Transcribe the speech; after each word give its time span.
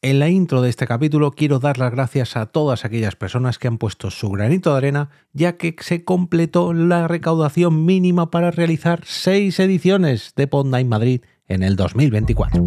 En 0.00 0.20
la 0.20 0.28
intro 0.28 0.62
de 0.62 0.70
este 0.70 0.86
capítulo 0.86 1.32
quiero 1.32 1.58
dar 1.58 1.76
las 1.78 1.90
gracias 1.90 2.36
a 2.36 2.46
todas 2.46 2.84
aquellas 2.84 3.16
personas 3.16 3.58
que 3.58 3.66
han 3.66 3.78
puesto 3.78 4.12
su 4.12 4.30
granito 4.30 4.70
de 4.70 4.76
arena, 4.76 5.10
ya 5.32 5.56
que 5.56 5.74
se 5.80 6.04
completó 6.04 6.72
la 6.72 7.08
recaudación 7.08 7.84
mínima 7.84 8.30
para 8.30 8.52
realizar 8.52 9.00
seis 9.04 9.58
ediciones 9.58 10.34
de 10.36 10.46
Podnight 10.46 10.86
Madrid 10.86 11.22
en 11.48 11.64
el 11.64 11.74
2024. 11.74 12.64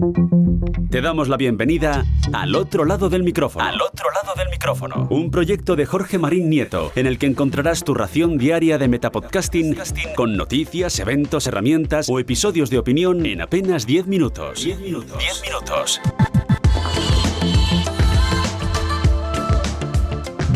Te 0.90 1.00
damos 1.00 1.30
la 1.30 1.38
bienvenida 1.38 2.04
al 2.34 2.54
otro 2.54 2.84
lado 2.84 3.10
del 3.10 3.24
micrófono. 3.24 3.64
Al 3.64 3.82
otro 3.82 4.08
lado 4.12 4.36
del 4.36 4.50
micrófono. 4.50 5.08
Un 5.10 5.32
proyecto 5.32 5.78
de 5.78 5.86
Jorge 5.86 6.18
Marín 6.18 6.50
Nieto, 6.50 6.92
en 6.96 7.08
el 7.08 7.18
que 7.18 7.28
encontrarás 7.28 7.86
tu 7.86 7.94
ración 7.94 8.38
diaria 8.38 8.78
de 8.78 8.90
metapodcasting 8.90 9.78
con 10.18 10.36
noticias, 10.36 11.00
eventos, 11.00 11.48
herramientas 11.48 12.10
o 12.10 12.20
episodios 12.20 12.70
de 12.70 12.80
opinión 12.80 13.26
en 13.26 13.40
apenas 13.40 13.88
10 13.88 14.08
minutos. 14.08 14.66
10 14.66 14.82
minutos. 14.82 15.18
10 15.18 15.42
minutos. 15.44 16.02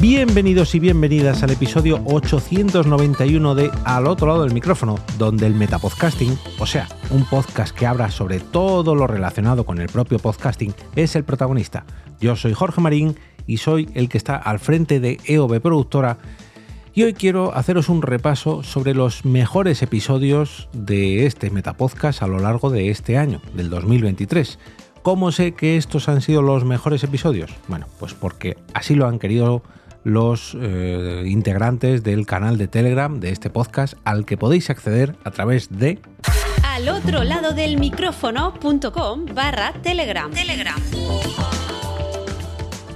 Bienvenidos 0.02 0.76
y 0.76 0.80
bienvenidas 0.80 1.42
al 1.42 1.52
episodio 1.52 2.02
891 2.06 3.56
de 3.56 3.72
Al 3.86 4.08
otro 4.08 4.28
lado 4.28 4.44
del 4.44 4.54
micrófono, 4.54 5.00
donde 5.18 5.48
el 5.48 5.56
metapodcasting, 5.56 6.38
o 6.60 6.66
sea, 6.66 6.88
un 7.12 7.26
podcast 7.26 7.76
que 7.76 7.88
habla 7.88 8.12
sobre 8.12 8.40
todo 8.40 8.94
lo 8.94 9.08
relacionado 9.08 9.66
con 9.66 9.80
el 9.80 9.88
propio 9.88 10.20
podcasting, 10.20 10.74
es 10.96 11.16
el 11.16 11.24
protagonista. 11.24 11.86
Yo 12.20 12.36
soy 12.36 12.54
Jorge 12.54 12.82
Marín 12.82 13.16
y 13.48 13.58
soy 13.58 13.90
el 13.94 14.10
que 14.10 14.18
está 14.18 14.36
al 14.36 14.60
frente 14.60 15.00
de 15.00 15.18
EOB 15.26 15.62
Productora 15.62 16.18
y 16.94 17.04
hoy 17.04 17.14
quiero 17.14 17.56
haceros 17.56 17.90
un 17.90 18.02
repaso 18.02 18.64
sobre 18.64 18.94
los 18.94 19.26
mejores 19.26 19.82
episodios 19.82 20.68
de 20.74 21.26
este 21.26 21.50
Metapodcast 21.50 22.22
a 22.22 22.28
lo 22.28 22.40
largo 22.40 22.70
de 22.70 22.90
este 22.90 23.18
año, 23.18 23.42
del 23.54 23.70
2023. 23.70 24.60
¿Cómo 25.02 25.32
sé 25.32 25.54
que 25.54 25.78
estos 25.78 26.10
han 26.10 26.22
sido 26.22 26.42
los 26.42 26.66
mejores 26.66 27.04
episodios? 27.04 27.52
Bueno, 27.68 27.86
pues 28.00 28.14
porque 28.14 28.58
así 28.74 28.96
lo 28.96 29.08
han 29.08 29.20
querido 29.20 29.62
los 30.06 30.56
eh, 30.62 31.24
integrantes 31.26 32.04
del 32.04 32.26
canal 32.26 32.58
de 32.58 32.68
Telegram 32.70 33.20
de 33.20 33.32
este 33.32 33.50
podcast 33.50 33.96
al 34.06 34.24
que 34.24 34.38
podéis 34.38 34.70
acceder 34.70 35.16
a 35.26 35.32
través 35.32 35.78
de 35.78 36.00
al 36.64 36.88
otro 36.90 37.24
lado 37.24 37.54
del 37.54 37.80
micrófono.com 37.80 39.26
barra 39.34 39.74
telegram. 39.82 40.32
telegram. 40.32 40.80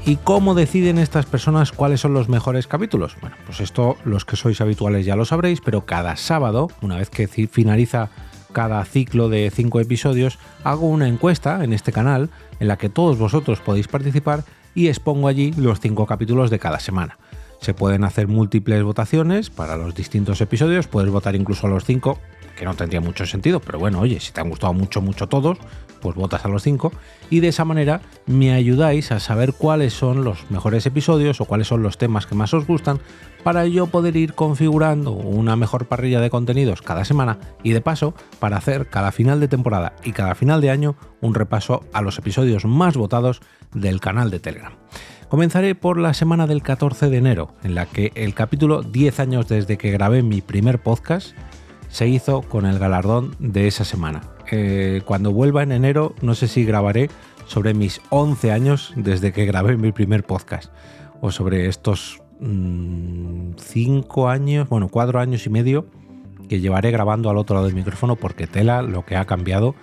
¿Y 0.05 0.17
cómo 0.17 0.53
deciden 0.53 0.99
estas 0.99 1.25
personas 1.25 1.71
cuáles 1.71 1.99
son 1.99 2.13
los 2.13 2.29
mejores 2.29 2.67
capítulos? 2.67 3.17
Bueno, 3.21 3.35
pues 3.45 3.59
esto 3.59 3.97
los 4.05 4.23
que 4.23 4.35
sois 4.35 4.61
habituales 4.61 5.05
ya 5.05 5.16
lo 5.16 5.25
sabréis, 5.25 5.61
pero 5.61 5.85
cada 5.85 6.16
sábado, 6.16 6.69
una 6.81 6.97
vez 6.97 7.09
que 7.09 7.27
finaliza 7.27 8.09
cada 8.53 8.83
ciclo 8.85 9.29
de 9.29 9.51
cinco 9.51 9.79
episodios, 9.79 10.38
hago 10.63 10.88
una 10.88 11.07
encuesta 11.07 11.63
en 11.63 11.73
este 11.73 11.91
canal 11.91 12.29
en 12.59 12.67
la 12.67 12.77
que 12.77 12.89
todos 12.89 13.17
vosotros 13.17 13.61
podéis 13.61 13.88
participar 13.88 14.44
y 14.75 14.88
expongo 14.88 15.28
allí 15.28 15.53
los 15.58 15.80
cinco 15.80 16.06
capítulos 16.06 16.50
de 16.50 16.59
cada 16.59 16.80
semana. 16.80 17.17
Se 17.62 17.73
pueden 17.73 18.03
hacer 18.03 18.28
múltiples 18.28 18.84
votaciones 18.84 19.50
para 19.50 19.75
los 19.75 19.94
distintos 19.94 20.39
episodios, 20.42 20.88
puedes 20.88 21.12
votar 21.12 21.36
incluso 21.36 21.67
a 21.67 21.70
los 21.70 21.84
cinco, 21.84 22.20
que 22.58 22.66
no 22.66 22.73
tendría 22.73 23.02
mucho 23.02 23.25
sentido, 23.25 23.59
pero 23.59 23.80
bueno, 23.80 24.00
oye, 24.00 24.20
si 24.20 24.31
te 24.31 24.42
han 24.42 24.50
gustado 24.50 24.73
mucho, 24.73 25.02
mucho 25.02 25.28
todos, 25.28 25.58
pues 26.02 26.16
votas 26.16 26.45
a 26.45 26.47
los 26.47 26.64
cinco 26.64 26.92
y 27.30 27.39
de 27.39 27.50
esa 27.50 27.66
manera 27.66 28.02
me 28.25 28.53
ayudáis 28.53 29.11
a 29.11 29.19
saber 29.19 29.53
cuáles 29.53 29.94
son 29.94 30.23
los 30.23 30.50
mejores 30.50 30.86
episodios 30.86 31.41
o 31.41 31.45
cuáles 31.45 31.67
son 31.67 31.83
los 31.83 31.97
temas 31.97 32.25
que 32.25 32.36
más 32.36 32.53
os 32.53 32.66
gustan 32.66 33.00
para 33.44 33.66
yo 33.66 33.88
poder 33.88 34.16
ir 34.17 34.33
configurando 34.33 35.11
una 35.11 35.56
mejor 35.56 35.88
parrilla 35.88 36.19
de 36.19 36.30
contenidos 36.30 36.81
cada 36.81 37.06
semana 37.06 37.39
y 37.64 37.72
de 37.72 37.81
paso 37.81 38.14
para 38.39 38.58
hacer 38.58 38.88
cada 38.88 39.11
final 39.11 39.39
de 39.39 39.47
temporada 39.47 39.94
y 40.03 40.11
cada 40.11 40.36
final 40.36 40.61
de 40.61 40.72
año 40.72 40.95
un 41.22 41.36
repaso 41.36 41.83
a 41.94 42.02
los 42.02 42.17
episodios 42.17 42.66
más 42.66 42.97
votados 42.97 43.41
del 43.73 44.00
canal 44.00 44.30
de 44.31 44.39
Telegram. 44.39 44.73
Comenzaré 45.30 45.75
por 45.75 46.00
la 46.00 46.16
semana 46.16 46.47
del 46.47 46.63
14 46.63 47.11
de 47.11 47.17
enero, 47.17 47.53
en 47.63 47.75
la 47.75 47.86
que 47.86 48.11
el 48.16 48.34
capítulo 48.34 48.81
10 48.81 49.19
años 49.19 49.47
desde 49.47 49.78
que 49.78 49.91
grabé 49.91 50.23
mi 50.23 50.41
primer 50.41 50.81
podcast 50.81 51.36
se 51.89 52.07
hizo 52.07 52.41
con 52.44 52.66
el 52.66 52.79
galardón 52.79 53.35
de 53.39 53.67
esa 53.67 53.83
semana. 53.83 54.22
Eh, 54.51 55.01
cuando 55.05 55.31
vuelva 55.31 55.63
en 55.63 55.72
enero, 55.72 56.16
no 56.22 56.33
sé 56.35 56.47
si 56.47 56.63
grabaré 56.63 57.09
sobre 57.45 57.73
mis 57.73 58.01
11 58.09 58.51
años 58.51 58.94
desde 58.95 59.33
que 59.33 59.45
grabé 59.45 59.75
mi 59.75 59.91
primer 59.91 60.23
podcast, 60.23 60.72
o 61.22 61.31
sobre 61.31 61.67
estos 61.67 62.22
5 62.39 62.45
mm, 62.45 64.28
años, 64.28 64.69
bueno, 64.69 64.88
4 64.89 65.19
años 65.19 65.45
y 65.45 65.49
medio 65.49 65.88
que 66.47 66.59
llevaré 66.59 66.91
grabando 66.91 67.29
al 67.29 67.38
otro 67.38 67.55
lado 67.55 67.67
del 67.67 67.75
micrófono 67.75 68.16
porque 68.16 68.47
tela 68.47 68.81
lo 68.81 69.05
que 69.05 69.16
ha 69.16 69.25
cambiado 69.25 69.75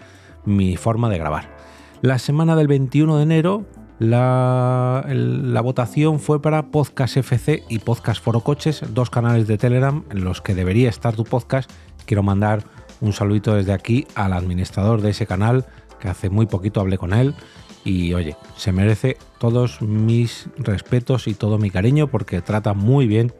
mi 0.45 0.77
forma 0.77 1.09
de 1.09 1.19
grabar. 1.19 1.57
La 2.03 2.19
semana 2.19 2.57
del 2.57 2.67
21 2.67 3.17
de 3.17 3.23
enero 3.23 3.65
la, 3.99 5.61
votación 5.63 6.21
fue 6.21 6.43
para 6.43 6.67
Podcast 6.67 7.17
FC 7.17 7.65
y 7.69 7.79
Podcast 7.79 8.23
Foro 8.23 8.41
Coches, 8.41 8.83
dos 8.91 9.09
canales 9.09 9.47
de 9.47 9.57
Telegram 9.57 10.05
en 10.11 10.25
los 10.25 10.43
que 10.43 10.55
debería 10.55 10.91
estar 10.91 11.17
tu 11.17 11.25
podcast. 11.25 11.71
Quiero 12.05 12.23
mandar 12.23 12.63
un 13.01 13.13
saludito 13.13 13.55
desde 13.55 13.73
aquí 13.73 14.07
al 14.15 14.33
administrador 14.33 15.01
de 15.01 15.11
ese 15.11 15.27
canal, 15.27 15.65
que 15.99 16.09
hace 16.09 16.29
muy 16.29 16.47
poquito 16.47 16.81
hablé 16.81 16.99
con 16.99 17.15
él. 17.15 17.35
Y 17.85 18.13
oye, 18.15 18.37
se 18.57 18.73
merece 18.73 19.17
todos 19.39 19.81
mis 19.81 20.49
respetos 20.59 21.27
y 21.29 21.35
todo 21.35 21.57
mi 21.57 21.71
cariño 21.71 22.09
porque 22.09 22.43
trata 22.43 22.75
muy 22.75 23.07
bien 23.07 23.33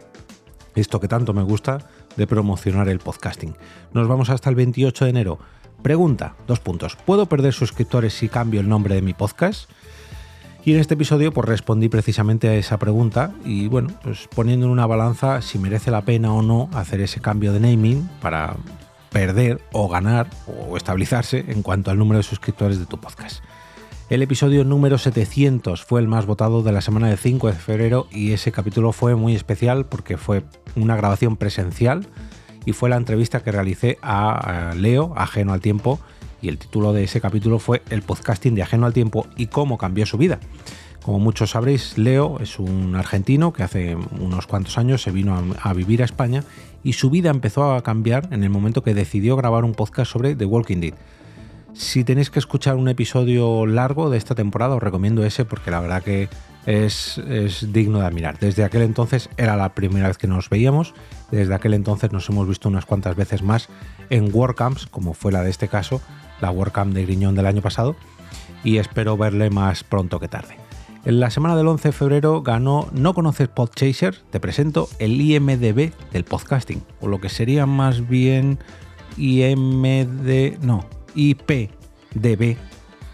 esto 0.75 1.01
que 1.01 1.09
tanto 1.09 1.35
me 1.35 1.43
gusta 1.43 1.79
de 2.17 2.27
promocionar 2.27 2.89
el 2.89 2.99
podcasting. 2.99 3.57
Nos 3.93 4.09
vamos 4.09 4.31
hasta 4.31 4.49
el 4.49 4.57
28 4.57 5.05
de 5.05 5.11
enero. 5.11 5.39
Pregunta, 5.83 6.35
dos 6.47 6.61
puntos. 6.61 6.97
¿Puedo 6.97 7.27
perder 7.27 7.53
suscriptores 7.53 8.15
si 8.15 8.29
cambio 8.29 8.61
el 8.61 8.69
nombre 8.69 8.95
de 8.95 9.03
mi 9.03 9.13
podcast? 9.13 9.71
Y 10.67 10.75
en 10.75 10.81
este 10.81 10.95
episodio 10.95 11.33
pues 11.33 11.47
respondí 11.47 11.89
precisamente 11.89 12.49
a 12.49 12.55
esa 12.57 12.77
pregunta 12.77 13.33
y 13.45 13.69
bueno, 13.69 13.89
pues 14.03 14.29
poniendo 14.35 14.67
en 14.67 14.73
una 14.73 14.85
balanza 14.85 15.41
si 15.41 15.61
merece 15.61 15.93
la 15.93 16.03
pena 16.03 16.33
o 16.33 16.43
no 16.43 16.69
hacer 16.75 17.01
ese 17.01 17.21
cambio 17.21 17.53
de 17.53 17.61
naming 17.61 18.11
para 18.21 18.57
perder 19.13 19.61
o 19.71 19.89
ganar 19.89 20.29
o 20.49 20.77
estabilizarse 20.77 21.45
en 21.47 21.63
cuanto 21.63 21.93
al 21.93 21.99
número 21.99 22.17
de 22.17 22.25
suscriptores 22.25 22.81
de 22.81 22.87
tu 22.87 22.99
podcast. 22.99 23.45
El 24.11 24.23
episodio 24.23 24.65
número 24.65 24.99
700 24.99 25.85
fue 25.85 26.01
el 26.01 26.09
más 26.09 26.27
votado 26.27 26.65
de 26.65 26.73
la 26.73 26.81
semana 26.81 27.11
del 27.11 27.19
5 27.19 27.47
de 27.47 27.53
febrero 27.53 28.09
y 28.11 28.33
ese 28.33 28.51
capítulo 28.51 28.91
fue 28.91 29.15
muy 29.15 29.37
especial 29.37 29.87
porque 29.87 30.17
fue 30.17 30.43
una 30.75 30.97
grabación 30.97 31.37
presencial 31.37 32.09
y 32.65 32.73
fue 32.73 32.91
la 32.91 32.97
entrevista 32.97 33.41
que 33.45 33.53
realicé 33.53 33.99
a 34.03 34.73
Leo, 34.75 35.15
ajeno 35.17 35.53
al 35.53 35.61
tiempo, 35.61 36.01
y 36.47 36.49
el 36.49 36.59
título 36.59 36.93
de 36.93 37.03
ese 37.03 37.21
capítulo 37.21 37.59
fue 37.59 37.83
El 37.91 38.03
podcasting 38.03 38.55
de 38.55 38.63
ajeno 38.63 38.87
al 38.87 38.93
tiempo 38.93 39.27
y 39.37 39.49
cómo 39.49 39.79
cambió 39.79 40.07
su 40.07 40.17
vida. 40.17 40.39
Como 41.03 41.19
muchos 41.19 41.51
sabréis, 41.51 41.99
Leo 41.99 42.39
es 42.39 42.61
un 42.61 42.95
argentino 42.95 43.53
que 43.53 43.65
hace 43.65 43.97
unos 43.97 44.47
cuantos 44.47 44.79
años 44.79 45.03
se 45.03 45.11
vino 45.11 45.37
a, 45.61 45.73
vivir 45.75 46.03
a 46.03 46.05
España 46.05 46.45
y 46.85 46.93
su 46.93 47.11
vida 47.11 47.31
empezó 47.31 47.75
a 47.75 47.83
cambiar 47.83 48.29
en 48.31 48.45
el 48.45 48.51
momento 48.51 48.85
que 48.85 48.95
decidió 48.95 49.35
grabar 49.35 49.65
un 49.65 49.75
podcast 49.75 50.13
sobre 50.13 50.37
The 50.37 50.45
Walking 50.45 50.79
Dead. 50.79 50.95
Si 51.73 52.05
tenéis 52.05 52.31
que 52.31 52.39
escuchar 52.39 52.77
un 52.77 52.89
episodio 52.89 53.67
largo 53.67 54.09
de 54.09 54.17
esta 54.17 54.37
temporada, 54.37 54.77
os 54.77 54.83
recomiendo 54.83 55.25
ese 55.25 55.45
porque 55.45 55.73
la 55.73 55.81
verdad 55.81 56.03
que 56.05 56.29
es, 56.65 57.19
es, 57.29 57.73
digno 57.73 57.99
de 57.99 58.07
admirar. 58.07 58.39
Desde 58.39 58.63
aquel 58.63 58.83
entonces 58.83 59.31
era 59.37 59.57
la 59.57 59.75
primera 59.75 60.07
vez 60.07 60.17
que 60.17 60.29
nos 60.29 60.49
veíamos, 60.49 60.95
desde 61.33 61.55
aquel 61.55 61.75
entonces 61.75 62.13
nos 62.13 62.29
hemos 62.29 62.49
visto 62.49 62.69
unas 62.69 62.87
cuantas 62.87 63.17
veces 63.17 63.43
más 63.43 63.69
en 64.11 64.33
WordCamps, 64.33 64.87
como 64.87 65.13
fue 65.13 65.33
la 65.33 65.43
de 65.43 65.51
este 65.51 65.69
caso, 65.69 66.01
la 66.41 66.51
WordCamp 66.51 66.95
de 66.95 67.05
Griñón 67.05 67.35
del 67.35 67.47
año 67.47 67.63
pasado, 67.63 67.97
y 68.65 68.79
espero 68.79 69.17
verle 69.17 69.51
más 69.51 69.85
pronto 69.85 70.21
que 70.21 70.29
tarde. 70.29 70.57
En 71.05 71.21
la 71.21 71.31
semana 71.31 71.55
del 71.55 71.69
11 71.69 71.89
de 71.89 71.93
febrero 71.93 72.43
ganó 72.43 72.89
¿No 72.93 73.15
conoces 73.15 73.47
Podchaser? 73.47 74.17
Te 74.31 74.41
presento 74.41 74.89
el 74.99 75.21
IMDB 75.21 75.93
del 76.11 76.25
podcasting, 76.25 76.83
o 77.01 77.07
lo 77.07 77.21
que 77.21 77.29
sería 77.29 77.65
más 77.65 78.09
bien 78.09 78.59
IMD, 79.17 80.59
no, 80.63 80.85
IPDB 81.15 82.57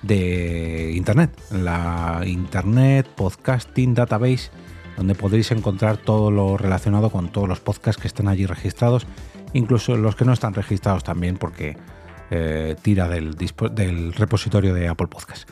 de 0.03 0.93
Internet, 0.97 1.39
la 1.51 2.23
Internet 2.25 3.07
Podcasting 3.15 3.95
Database, 3.95 4.51
donde 4.97 5.15
podréis 5.15 5.51
encontrar 5.53 5.97
todo 5.97 6.31
lo 6.31 6.57
relacionado 6.57 7.11
con 7.11 7.31
todos 7.31 7.49
los 7.49 7.61
podcasts 7.61 8.01
que 8.01 8.09
están 8.09 8.29
allí 8.29 8.47
registrados, 8.47 9.07
incluso 9.53 9.97
los 9.97 10.17
que 10.17 10.25
no 10.25 10.33
están 10.33 10.55
registrados 10.55 11.05
también, 11.05 11.37
porque 11.37 11.77
eh, 12.35 12.77
tira 12.81 13.11
del, 13.11 14.15
repositorio 14.15 14.73
de 14.73 14.89
Apple 14.89 15.09
Podcasts. 15.09 15.47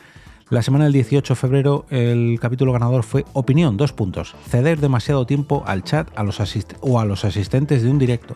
La 0.49 0.63
semana 0.63 0.85
del 0.85 0.93
18 0.93 1.33
de 1.33 1.39
febrero 1.39 1.85
el 1.91 2.39
capítulo 2.41 2.73
ganador 2.73 3.03
fue 3.03 3.23
Opinión, 3.33 3.77
dos 3.77 3.93
puntos. 3.93 4.33
Ceder 4.49 4.79
demasiado 4.79 5.27
tiempo 5.27 5.63
al 5.67 5.83
chat 5.83 6.09
a 6.15 6.23
los 6.23 6.41
o 6.81 6.99
a 6.99 7.05
los 7.05 7.23
asistentes 7.23 7.83
de 7.83 7.91
un 7.91 7.99
directo. 7.99 8.33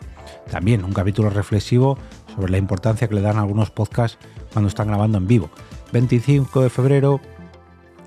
También 0.48 0.84
un 0.84 0.92
capítulo 0.92 1.28
reflexivo 1.28 1.98
sobre 2.36 2.52
la 2.52 2.58
importancia 2.58 3.08
que 3.08 3.16
le 3.16 3.20
dan 3.20 3.36
algunos 3.36 3.72
podcasts 3.72 4.16
cuando 4.52 4.68
están 4.68 4.86
grabando 4.86 5.18
en 5.18 5.26
vivo. 5.26 5.50
25 5.92 6.62
de 6.62 6.70
febrero, 6.70 7.20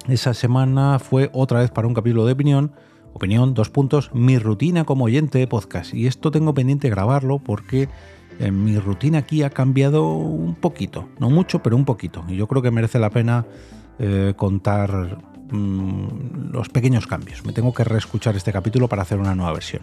esa 0.08 0.34
semana 0.34 1.00
fue 1.00 1.30
otra 1.34 1.60
vez 1.60 1.70
para 1.70 1.86
un 1.86 1.94
capítulo 1.94 2.26
de 2.26 2.32
opinión. 2.32 2.72
Opinión, 3.12 3.54
dos 3.54 3.70
puntos, 3.70 4.10
mi 4.14 4.40
rutina 4.40 4.86
como 4.86 5.04
oyente 5.04 5.38
de 5.38 5.48
podcast. 5.48 5.94
Y 5.94 6.08
esto 6.08 6.32
tengo 6.32 6.54
pendiente 6.54 6.90
grabarlo 6.90 7.40
porque 7.40 7.90
eh, 8.40 8.52
mi 8.52 8.80
rutina 8.80 9.20
aquí 9.20 9.44
ha 9.44 9.50
cambiado 9.50 10.08
un 10.08 10.56
poquito. 10.56 11.10
No 11.20 11.30
mucho, 11.30 11.62
pero 11.62 11.76
un 11.76 11.86
poquito. 11.86 12.24
Y 12.28 12.38
yo 12.38 12.48
creo 12.48 12.62
que 12.62 12.72
merece 12.72 12.98
la 12.98 13.10
pena 13.10 13.46
eh, 14.00 14.34
contar 14.38 15.18
mm, 15.52 16.52
los 16.52 16.70
pequeños 16.70 17.06
cambios. 17.06 17.46
Me 17.46 17.52
tengo 17.52 17.74
que 17.74 17.84
reescuchar 17.84 18.38
este 18.38 18.54
capítulo 18.54 18.88
para 18.88 19.02
hacer 19.02 19.20
una 19.20 19.36
nueva 19.36 19.54
versión. 19.54 19.82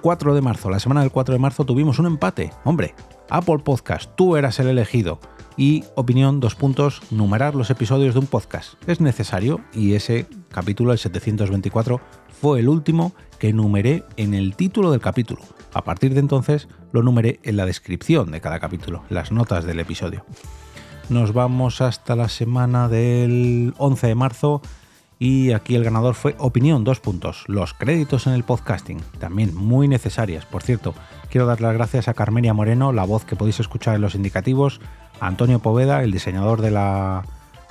4 0.00 0.34
de 0.34 0.40
marzo, 0.40 0.70
la 0.70 0.78
semana 0.78 1.00
del 1.00 1.10
4 1.10 1.34
de 1.34 1.38
marzo 1.38 1.64
tuvimos 1.64 1.98
un 1.98 2.06
empate. 2.06 2.50
Hombre, 2.64 2.94
Apple 3.28 3.58
Podcast, 3.58 4.10
tú 4.16 4.36
eras 4.36 4.58
el 4.58 4.68
elegido. 4.68 5.20
Y 5.58 5.84
opinión, 5.96 6.38
dos 6.40 6.54
puntos, 6.54 7.00
numerar 7.10 7.54
los 7.54 7.70
episodios 7.70 8.14
de 8.14 8.20
un 8.20 8.26
podcast. 8.26 8.74
Es 8.86 9.00
necesario 9.00 9.60
y 9.72 9.94
ese 9.94 10.26
capítulo, 10.50 10.92
el 10.92 10.98
724, 10.98 12.00
fue 12.40 12.60
el 12.60 12.68
último 12.68 13.12
que 13.38 13.52
numeré 13.52 14.04
en 14.16 14.34
el 14.34 14.54
título 14.54 14.90
del 14.90 15.00
capítulo. 15.00 15.40
A 15.76 15.84
partir 15.84 16.14
de 16.14 16.20
entonces 16.20 16.68
lo 16.90 17.02
numeré 17.02 17.38
en 17.42 17.58
la 17.58 17.66
descripción 17.66 18.30
de 18.30 18.40
cada 18.40 18.60
capítulo, 18.60 19.02
las 19.10 19.30
notas 19.30 19.66
del 19.66 19.78
episodio. 19.78 20.24
Nos 21.10 21.34
vamos 21.34 21.82
hasta 21.82 22.16
la 22.16 22.30
semana 22.30 22.88
del 22.88 23.74
11 23.76 24.06
de 24.06 24.14
marzo 24.14 24.62
y 25.18 25.52
aquí 25.52 25.74
el 25.74 25.84
ganador 25.84 26.14
fue 26.14 26.34
Opinión, 26.38 26.82
dos 26.82 27.00
puntos. 27.00 27.44
Los 27.46 27.74
créditos 27.74 28.26
en 28.26 28.32
el 28.32 28.42
podcasting, 28.42 29.02
también 29.18 29.54
muy 29.54 29.86
necesarias. 29.86 30.46
Por 30.46 30.62
cierto, 30.62 30.94
quiero 31.28 31.46
dar 31.46 31.60
las 31.60 31.74
gracias 31.74 32.08
a 32.08 32.14
Carmenia 32.14 32.54
Moreno, 32.54 32.94
la 32.94 33.04
voz 33.04 33.26
que 33.26 33.36
podéis 33.36 33.60
escuchar 33.60 33.96
en 33.96 34.00
los 34.00 34.14
indicativos, 34.14 34.80
a 35.20 35.26
Antonio 35.26 35.58
Poveda, 35.58 36.02
el 36.02 36.10
diseñador 36.10 36.62
de 36.62 36.70
la, 36.70 37.22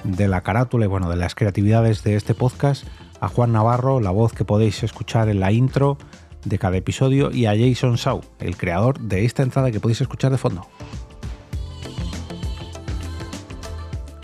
de 0.04 0.28
la 0.28 0.42
carátula 0.42 0.86
y 0.86 0.90
bueno, 0.90 1.10
de 1.10 1.16
las 1.16 1.34
creatividades 1.34 2.04
de 2.04 2.18
este 2.18 2.36
podcast, 2.36 2.86
a 3.20 3.30
Juan 3.30 3.54
Navarro, 3.54 4.00
la 4.00 4.12
voz 4.12 4.34
que 4.34 4.46
podéis 4.46 4.84
escuchar 4.84 5.28
en 5.28 5.40
la 5.40 5.52
intro 5.52 5.98
de 6.46 6.58
cada 6.58 6.78
episodio, 6.78 7.32
y 7.32 7.48
a 7.48 7.56
Jason 7.58 7.96
Shaw, 7.96 8.22
el 8.40 8.56
creador 8.56 9.00
de 9.00 9.26
esta 9.26 9.44
entrada 9.44 9.72
que 9.72 9.80
podéis 9.80 10.02
escuchar 10.02 10.32
de 10.32 10.38
fondo. 10.38 10.66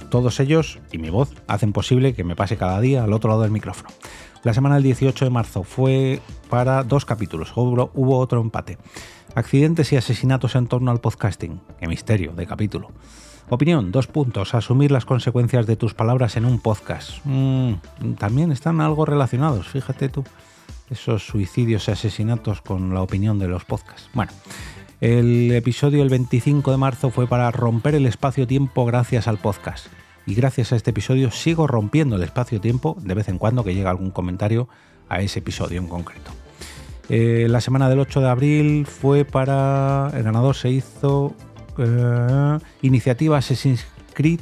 Todos 0.10 0.40
ellos 0.42 0.80
y 0.92 0.98
mi 0.98 1.10
voz 1.10 1.34
hacen 1.48 1.72
posible 1.72 2.14
que 2.14 2.26
me 2.26 2.36
pase 2.36 2.58
cada 2.58 2.82
día 2.82 3.04
al 3.04 3.14
otro 3.14 3.30
lado 3.30 3.44
del 3.44 3.52
micrófono. 3.52 3.90
La 4.44 4.54
semana 4.54 4.76
del 4.76 4.84
18 4.84 5.24
de 5.24 5.32
marzo 5.32 5.64
fue 5.64 6.20
para 6.50 6.84
dos 6.84 7.06
capítulos, 7.06 7.54
hubo, 7.56 8.18
otro 8.18 8.42
empate. 8.42 8.78
Accidentes 9.36 9.94
y 9.94 9.96
asesinatos 9.96 10.56
en 10.56 10.68
torno 10.68 10.92
al 10.92 11.00
podcasting. 11.00 11.62
Qué 11.80 11.88
misterio 11.88 12.34
de 12.34 12.46
capítulo. 12.46 12.90
Opinión, 13.50 13.92
dos 13.92 14.08
puntos. 14.08 14.54
Asumir 14.54 14.92
las 14.92 15.06
consecuencias 15.06 15.66
de 15.66 15.78
tus 15.78 15.94
palabras 15.94 16.36
en 16.36 16.46
un 16.46 16.60
podcast. 16.60 17.12
Mm, 17.24 17.74
también 18.18 18.52
están 18.52 18.82
algo 18.82 19.06
relacionados, 19.06 19.68
fíjate 19.68 20.10
tú. 20.10 20.26
Esos 20.92 21.26
suicidios 21.26 21.88
y 21.88 21.92
asesinatos 21.92 22.62
con 22.62 22.94
la 22.94 23.02
opinión 23.02 23.40
de 23.40 23.48
los 23.48 23.64
podcasts. 23.64 24.10
Bueno, 24.14 24.32
el 25.00 25.52
episodio 25.54 26.04
el 26.04 26.10
25 26.10 26.70
de 26.70 26.78
marzo 26.78 27.10
fue 27.10 27.28
para 27.28 27.50
romper 27.50 27.96
el 27.96 28.06
espacio-tiempo 28.06 28.86
gracias 28.86 29.28
al 29.28 29.38
podcast. 29.38 29.88
Y 30.26 30.36
gracias 30.36 30.74
a 30.74 30.76
este 30.76 30.92
episodio 30.92 31.32
sigo 31.32 31.66
rompiendo 31.66 32.18
el 32.18 32.24
espacio-tiempo 32.24 32.98
de 33.00 33.16
vez 33.16 33.30
en 33.30 33.38
cuando 33.38 33.64
que 33.64 33.74
llega 33.74 33.90
algún 33.90 34.12
comentario 34.12 34.68
a 35.10 35.22
ese 35.22 35.40
episodio 35.40 35.80
en 35.80 35.88
concreto. 35.88 36.32
Eh, 37.10 37.48
la 37.50 37.62
semana 37.62 37.90
del 37.90 38.00
8 38.00 38.22
de 38.22 38.30
abril 38.30 38.86
fue 38.86 39.26
para... 39.26 40.12
El 40.14 40.24
ganador 40.24 40.56
se 40.56 40.70
hizo 40.70 41.34
eh, 41.78 42.60
iniciativa 42.82 43.38
Assassin's 43.38 43.86
Creed 44.14 44.42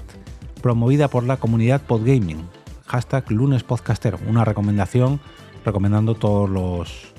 promovida 0.62 1.08
por 1.08 1.24
la 1.24 1.38
comunidad 1.38 1.82
Podgaming. 1.82 2.44
Hashtag 2.86 3.32
lunes 3.32 3.64
podcastero. 3.64 4.20
Una 4.28 4.46
recomendación 4.46 5.22
recomendando 5.66 6.16
todos 6.16 6.50
los, 6.50 7.14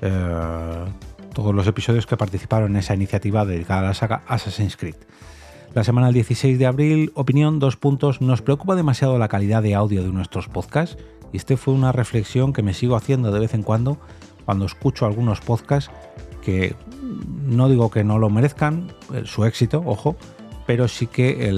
eh, 0.00 0.84
todos 1.32 1.54
los 1.54 1.66
episodios 1.66 2.06
que 2.06 2.16
participaron 2.16 2.72
en 2.72 2.76
esa 2.76 2.94
iniciativa 2.94 3.44
dedicada 3.44 3.80
a 3.80 3.84
la 3.84 3.94
saga 3.94 4.22
Assassin's 4.26 4.76
Creed. 4.76 4.96
La 5.74 5.82
semana 5.82 6.06
del 6.06 6.14
16 6.14 6.58
de 6.58 6.66
abril, 6.66 7.12
opinión, 7.14 7.58
dos 7.58 7.76
puntos. 7.76 8.20
Nos 8.20 8.42
preocupa 8.42 8.76
demasiado 8.76 9.18
la 9.18 9.28
calidad 9.28 9.62
de 9.62 9.74
audio 9.74 10.04
de 10.04 10.12
nuestros 10.12 10.48
podcasts. 10.48 10.96
Y 11.32 11.36
este 11.36 11.56
fue 11.56 11.74
una 11.74 11.90
reflexión 11.90 12.52
que 12.52 12.62
me 12.62 12.74
sigo 12.74 12.94
haciendo 12.94 13.32
de 13.32 13.40
vez 13.40 13.54
en 13.54 13.64
cuando 13.64 13.98
cuando 14.44 14.66
escucho 14.66 15.06
algunos 15.06 15.40
podcasts 15.40 15.90
que 16.42 16.76
no 17.46 17.68
digo 17.68 17.90
que 17.90 18.04
no 18.04 18.18
lo 18.18 18.28
merezcan, 18.30 18.92
eh, 19.12 19.22
su 19.24 19.44
éxito, 19.44 19.82
ojo, 19.86 20.16
pero 20.66 20.88
sí 20.88 21.06
que 21.06 21.50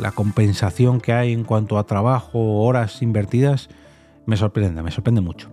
la 0.00 0.12
compensación 0.12 1.00
que 1.00 1.12
hay 1.12 1.32
en 1.32 1.44
cuanto 1.44 1.78
a 1.78 1.84
trabajo, 1.84 2.62
horas 2.62 3.02
invertidas, 3.02 3.68
me 4.26 4.36
sorprende, 4.36 4.82
me 4.82 4.90
sorprende 4.90 5.20
mucho. 5.20 5.50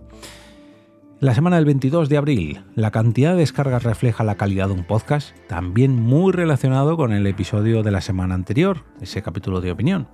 La 1.20 1.34
semana 1.34 1.56
del 1.56 1.64
22 1.64 2.08
de 2.08 2.16
abril, 2.16 2.64
la 2.76 2.92
cantidad 2.92 3.32
de 3.32 3.38
descargas 3.38 3.82
refleja 3.82 4.22
la 4.22 4.36
calidad 4.36 4.68
de 4.68 4.74
un 4.74 4.84
podcast, 4.84 5.36
también 5.48 6.00
muy 6.00 6.30
relacionado 6.30 6.96
con 6.96 7.12
el 7.12 7.26
episodio 7.26 7.82
de 7.82 7.90
la 7.90 8.00
semana 8.00 8.36
anterior, 8.36 8.84
ese 9.00 9.20
capítulo 9.20 9.60
de 9.60 9.72
opinión. 9.72 10.06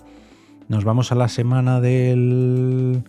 Nos 0.69 0.85
vamos 0.85 1.13
a 1.13 1.15
la 1.15 1.29
semana 1.29 1.83
del 1.83 3.05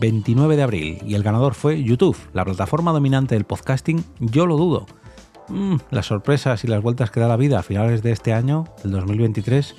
29 0.00 0.54
de 0.54 0.62
abril 0.62 0.98
y 1.04 1.14
el 1.14 1.24
ganador 1.24 1.54
fue 1.54 1.82
YouTube, 1.82 2.16
la 2.32 2.44
plataforma 2.44 2.92
dominante 2.92 3.34
del 3.34 3.46
podcasting, 3.46 4.04
yo 4.20 4.46
lo 4.46 4.56
dudo. 4.56 4.86
Mm, 5.48 5.78
las 5.90 6.06
sorpresas 6.06 6.62
y 6.62 6.68
las 6.68 6.82
vueltas 6.82 7.10
que 7.10 7.18
da 7.18 7.26
la 7.26 7.36
vida 7.36 7.58
a 7.58 7.64
finales 7.64 8.04
de 8.04 8.12
este 8.12 8.32
año, 8.32 8.66
el 8.84 8.92
2023, 8.92 9.74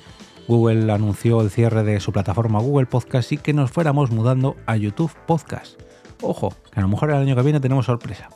Google 0.46 0.92
anunció 0.92 1.40
el 1.40 1.48
cierre 1.48 1.84
de 1.84 2.00
su 2.00 2.12
plataforma 2.12 2.60
Google 2.60 2.84
Podcast 2.84 3.32
y 3.32 3.38
que 3.38 3.54
nos 3.54 3.70
fuéramos 3.70 4.10
mudando 4.10 4.56
a 4.66 4.76
YouTube 4.76 5.14
Podcast. 5.26 5.80
Ojo, 6.22 6.54
que 6.72 6.80
a 6.80 6.82
lo 6.82 6.88
mejor 6.88 7.10
el 7.10 7.16
año 7.16 7.36
que 7.36 7.42
viene 7.42 7.60
tenemos 7.60 7.86
sorpresa. 7.86 8.30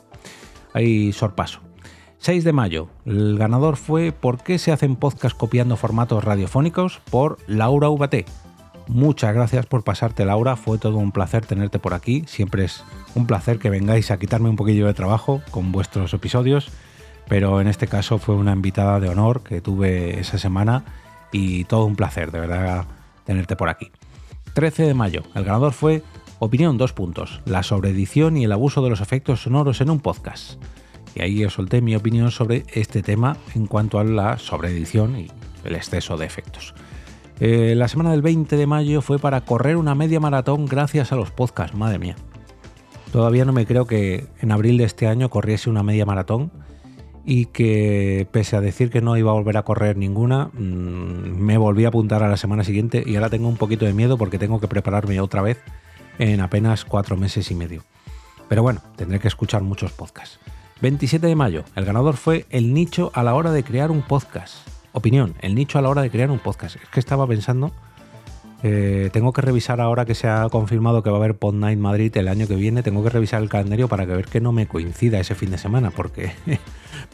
Hay 0.73 1.11
sorpaso. 1.13 1.61
6 2.19 2.43
de 2.43 2.53
mayo, 2.53 2.89
el 3.05 3.37
ganador 3.37 3.77
fue 3.77 4.11
¿Por 4.11 4.41
qué 4.43 4.57
se 4.57 4.71
hacen 4.71 4.95
podcasts 4.95 5.37
copiando 5.37 5.77
formatos 5.77 6.23
radiofónicos? 6.23 6.99
por 7.09 7.37
Laura 7.47 7.89
Ubaté. 7.89 8.25
Muchas 8.87 9.33
gracias 9.33 9.65
por 9.65 9.83
pasarte, 9.83 10.25
Laura. 10.25 10.55
Fue 10.55 10.77
todo 10.77 10.97
un 10.97 11.11
placer 11.11 11.45
tenerte 11.45 11.77
por 11.77 11.93
aquí. 11.93 12.23
Siempre 12.25 12.63
es 12.63 12.83
un 13.15 13.27
placer 13.27 13.59
que 13.59 13.69
vengáis 13.69 14.11
a 14.11 14.17
quitarme 14.17 14.49
un 14.49 14.55
poquillo 14.55 14.87
de 14.87 14.93
trabajo 14.93 15.41
con 15.51 15.71
vuestros 15.71 16.13
episodios. 16.13 16.69
Pero 17.27 17.59
en 17.59 17.67
este 17.67 17.87
caso 17.87 18.17
fue 18.17 18.35
una 18.35 18.53
invitada 18.53 18.99
de 19.01 19.09
honor 19.09 19.43
que 19.43 19.59
tuve 19.59 20.19
esa 20.19 20.37
semana 20.37 20.85
y 21.33 21.65
todo 21.65 21.85
un 21.85 21.97
placer, 21.97 22.31
de 22.31 22.39
verdad, 22.39 22.85
tenerte 23.25 23.57
por 23.57 23.67
aquí. 23.67 23.91
13 24.53 24.83
de 24.83 24.93
mayo, 24.93 25.23
el 25.35 25.43
ganador 25.43 25.73
fue 25.73 26.01
Opinión 26.39 26.77
dos 26.77 26.93
puntos, 26.93 27.41
la 27.45 27.63
sobreedición 27.63 28.37
y 28.37 28.43
el 28.43 28.51
abuso 28.51 28.83
de 28.83 28.91
los 28.91 29.01
efectos 29.01 29.41
sonoros 29.41 29.81
en 29.81 29.89
un 29.89 29.99
podcast. 29.99 30.61
Y 31.15 31.23
ahí 31.23 31.43
os 31.43 31.53
solté 31.53 31.81
mi 31.81 31.95
opinión 31.95 32.29
sobre 32.29 32.63
este 32.73 33.01
tema 33.01 33.37
en 33.55 33.65
cuanto 33.65 33.97
a 33.97 34.03
la 34.03 34.37
sobreedición 34.37 35.19
y 35.19 35.31
el 35.63 35.73
exceso 35.73 36.15
de 36.15 36.27
efectos. 36.27 36.75
Eh, 37.39 37.73
la 37.75 37.87
semana 37.87 38.11
del 38.11 38.21
20 38.21 38.55
de 38.55 38.67
mayo 38.67 39.01
fue 39.01 39.17
para 39.17 39.41
correr 39.41 39.77
una 39.77 39.95
media 39.95 40.19
maratón 40.19 40.67
gracias 40.67 41.11
a 41.11 41.15
los 41.15 41.31
podcasts, 41.31 41.75
madre 41.75 41.97
mía. 41.97 42.15
Todavía 43.11 43.43
no 43.43 43.51
me 43.51 43.65
creo 43.65 43.87
que 43.87 44.27
en 44.39 44.51
abril 44.51 44.77
de 44.77 44.83
este 44.83 45.07
año 45.07 45.31
corriese 45.31 45.71
una 45.71 45.81
media 45.81 46.05
maratón 46.05 46.51
y 47.25 47.45
que 47.45 48.27
pese 48.31 48.55
a 48.55 48.61
decir 48.61 48.91
que 48.91 49.01
no 49.01 49.17
iba 49.17 49.31
a 49.31 49.33
volver 49.33 49.57
a 49.57 49.63
correr 49.63 49.97
ninguna, 49.97 50.51
mm, 50.53 51.35
me 51.39 51.57
volví 51.57 51.85
a 51.85 51.87
apuntar 51.87 52.21
a 52.21 52.29
la 52.29 52.37
semana 52.37 52.63
siguiente 52.63 53.03
y 53.03 53.15
ahora 53.15 53.31
tengo 53.31 53.47
un 53.47 53.57
poquito 53.57 53.85
de 53.85 53.93
miedo 53.93 54.19
porque 54.19 54.37
tengo 54.37 54.59
que 54.59 54.67
prepararme 54.67 55.19
otra 55.19 55.41
vez 55.41 55.57
en 56.19 56.41
apenas 56.41 56.85
cuatro 56.85 57.17
meses 57.17 57.51
y 57.51 57.55
medio. 57.55 57.83
Pero 58.49 58.63
bueno, 58.63 58.81
tendré 58.95 59.19
que 59.19 59.27
escuchar 59.27 59.61
muchos 59.61 59.91
podcasts. 59.91 60.39
27 60.81 61.25
de 61.25 61.35
mayo, 61.35 61.63
el 61.75 61.85
ganador 61.85 62.17
fue 62.17 62.45
el 62.49 62.73
nicho 62.73 63.11
a 63.15 63.23
la 63.23 63.33
hora 63.33 63.51
de 63.51 63.63
crear 63.63 63.89
un 63.91 64.03
podcast. 64.03 64.55
Opinión, 64.93 65.35
el 65.41 65.55
nicho 65.55 65.79
a 65.79 65.81
la 65.81 65.89
hora 65.89 66.01
de 66.01 66.11
crear 66.11 66.29
un 66.29 66.39
podcast. 66.39 66.75
Es 66.75 66.89
que 66.89 66.99
estaba 66.99 67.27
pensando, 67.27 67.71
eh, 68.63 69.09
tengo 69.11 69.33
que 69.33 69.41
revisar 69.41 69.81
ahora 69.81 70.05
que 70.05 70.15
se 70.15 70.27
ha 70.27 70.47
confirmado 70.49 71.03
que 71.03 71.09
va 71.09 71.17
a 71.17 71.19
haber 71.19 71.35
Pod 71.35 71.55
Night 71.55 71.79
Madrid 71.79 72.15
el 72.17 72.27
año 72.27 72.47
que 72.47 72.55
viene, 72.55 72.83
tengo 72.83 73.03
que 73.03 73.09
revisar 73.09 73.41
el 73.41 73.49
calendario 73.49 73.87
para 73.87 74.05
que 74.05 74.15
ver 74.15 74.25
que 74.25 74.39
no 74.39 74.51
me 74.51 74.67
coincida 74.67 75.19
ese 75.19 75.35
fin 75.35 75.51
de 75.51 75.57
semana, 75.57 75.91
porque 75.91 76.31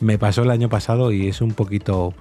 me 0.02 0.18
pasó 0.18 0.44
el 0.44 0.52
año 0.52 0.70
pasado 0.70 1.12
y 1.12 1.28
es 1.28 1.42
un 1.42 1.54
poquito... 1.54 2.14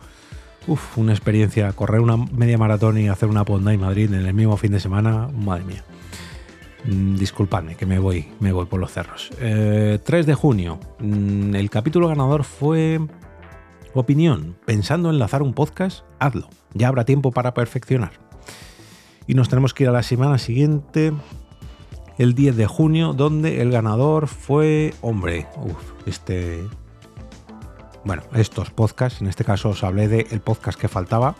Uf, 0.68 0.96
una 0.96 1.10
experiencia, 1.10 1.72
correr 1.72 2.00
una 2.00 2.16
media 2.16 2.56
maratón 2.56 2.96
y 2.96 3.08
hacer 3.08 3.28
una 3.28 3.44
Pod 3.44 3.62
Night 3.62 3.80
Madrid 3.80 4.14
en 4.14 4.24
el 4.24 4.32
mismo 4.32 4.56
fin 4.56 4.70
de 4.70 4.78
semana, 4.78 5.28
madre 5.34 5.64
mía. 5.64 5.82
Mm, 6.84 7.16
disculpadme 7.16 7.76
que 7.76 7.86
me 7.86 7.98
voy, 7.98 8.28
me 8.40 8.52
voy 8.52 8.66
por 8.66 8.80
los 8.80 8.92
cerros. 8.92 9.30
3 9.30 9.40
eh, 9.40 10.22
de 10.24 10.34
junio. 10.34 10.78
Mm, 10.98 11.54
el 11.54 11.70
capítulo 11.70 12.08
ganador 12.08 12.44
fue 12.44 13.00
Opinión, 13.94 14.56
pensando 14.64 15.10
en 15.10 15.18
lanzar 15.18 15.42
un 15.42 15.52
podcast, 15.52 16.04
hazlo. 16.18 16.48
Ya 16.72 16.88
habrá 16.88 17.04
tiempo 17.04 17.30
para 17.30 17.52
perfeccionar. 17.52 18.12
Y 19.26 19.34
nos 19.34 19.50
tenemos 19.50 19.74
que 19.74 19.84
ir 19.84 19.90
a 19.90 19.92
la 19.92 20.02
semana 20.02 20.38
siguiente, 20.38 21.12
el 22.16 22.34
10 22.34 22.56
de 22.56 22.66
junio, 22.66 23.12
donde 23.12 23.60
el 23.60 23.70
ganador 23.70 24.28
fue, 24.28 24.94
hombre, 25.02 25.46
este... 26.06 26.64
Bueno, 28.04 28.22
estos 28.34 28.70
podcasts, 28.70 29.20
en 29.20 29.28
este 29.28 29.44
caso 29.44 29.68
os 29.68 29.84
hablé 29.84 30.08
del 30.08 30.40
podcast 30.40 30.80
que 30.80 30.88
faltaba, 30.88 31.36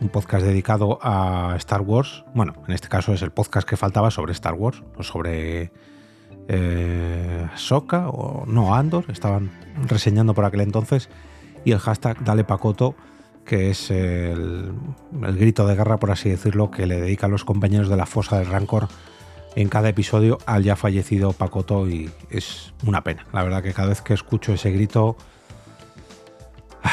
un 0.00 0.08
podcast 0.08 0.44
dedicado 0.44 0.98
a 1.02 1.54
Star 1.58 1.82
Wars. 1.82 2.24
Bueno, 2.34 2.54
en 2.66 2.74
este 2.74 2.88
caso 2.88 3.12
es 3.12 3.22
el 3.22 3.30
podcast 3.30 3.68
que 3.68 3.76
faltaba 3.76 4.10
sobre 4.10 4.32
Star 4.32 4.54
Wars, 4.54 4.82
o 4.96 5.02
sobre 5.02 5.72
eh, 6.48 7.48
Soka, 7.54 8.08
o 8.08 8.46
no, 8.46 8.74
Andor, 8.74 9.04
estaban 9.08 9.50
reseñando 9.86 10.34
por 10.34 10.44
aquel 10.44 10.62
entonces 10.62 11.08
y 11.64 11.72
el 11.72 11.78
hashtag 11.78 12.24
Dale 12.24 12.44
Pacoto, 12.44 12.94
que 13.44 13.70
es 13.70 13.90
el, 13.90 14.72
grito 15.12 15.66
de 15.66 15.74
guerra, 15.74 15.98
por 15.98 16.10
así 16.10 16.30
decirlo, 16.30 16.70
que 16.70 16.86
le 16.86 17.00
dedican 17.00 17.30
los 17.30 17.44
compañeros 17.44 17.88
de 17.88 17.96
la 17.96 18.06
fosa 18.06 18.38
del 18.38 18.46
Rancor 18.46 18.88
en 19.56 19.68
cada 19.68 19.88
episodio 19.88 20.38
al 20.46 20.62
ya 20.62 20.76
fallecido 20.76 21.32
Pacoto 21.32 21.88
y 21.88 22.10
es 22.30 22.72
una 22.86 23.02
pena. 23.02 23.26
La 23.32 23.42
verdad 23.42 23.62
que 23.62 23.74
cada 23.74 23.88
vez 23.88 24.00
que 24.02 24.14
escucho 24.14 24.52
ese 24.52 24.70
grito... 24.70 25.16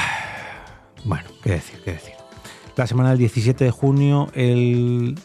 Bueno, 1.06 1.30
qué 1.42 1.52
decir, 1.52 1.80
qué 1.86 1.92
decir. 1.92 2.17
La 2.78 2.86
semana 2.86 3.10
del 3.10 3.18
17 3.18 3.66
de 3.66 3.72
junio 3.72 4.30
el, 4.36 5.16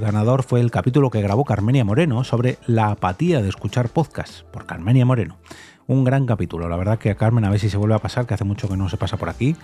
ganador 0.00 0.42
fue 0.42 0.60
el 0.60 0.70
capítulo 0.70 1.10
que 1.10 1.20
grabó 1.20 1.44
Carmenia 1.44 1.84
Moreno 1.84 2.24
sobre 2.24 2.56
la 2.66 2.92
apatía 2.92 3.42
de 3.42 3.50
escuchar 3.50 3.90
podcast 3.90 4.44
por 4.44 4.64
Carmenia 4.64 5.04
Moreno. 5.04 5.36
Un 5.86 6.04
gran 6.04 6.24
capítulo, 6.24 6.70
la 6.70 6.78
verdad 6.78 6.98
que 6.98 7.10
a 7.10 7.16
Carmen 7.16 7.44
a 7.44 7.50
ver 7.50 7.60
si 7.60 7.68
se 7.68 7.76
vuelve 7.76 7.96
a 7.96 7.98
pasar, 7.98 8.26
que 8.26 8.32
hace 8.32 8.44
mucho 8.44 8.66
que 8.66 8.78
no 8.78 8.88
se 8.88 8.96
pasa 8.96 9.18
por 9.18 9.28
aquí, 9.28 9.56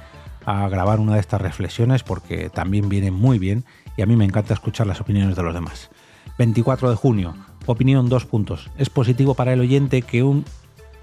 a 0.44 0.68
grabar 0.68 1.00
una 1.00 1.14
de 1.14 1.20
estas 1.20 1.40
reflexiones 1.40 2.02
porque 2.02 2.50
también 2.50 2.90
viene 2.90 3.10
muy 3.10 3.38
bien 3.38 3.64
y 3.96 4.02
a 4.02 4.06
mí 4.06 4.14
me 4.14 4.26
encanta 4.26 4.52
escuchar 4.52 4.86
las 4.86 5.00
opiniones 5.00 5.36
de 5.36 5.42
los 5.42 5.54
demás. 5.54 5.88
24 6.36 6.90
de 6.90 6.96
junio, 6.96 7.34
opinión 7.64 8.10
dos 8.10 8.26
puntos. 8.26 8.70
¿Es 8.76 8.90
positivo 8.90 9.32
para 9.32 9.54
el 9.54 9.60
oyente 9.60 10.02
que 10.02 10.22
un, 10.22 10.44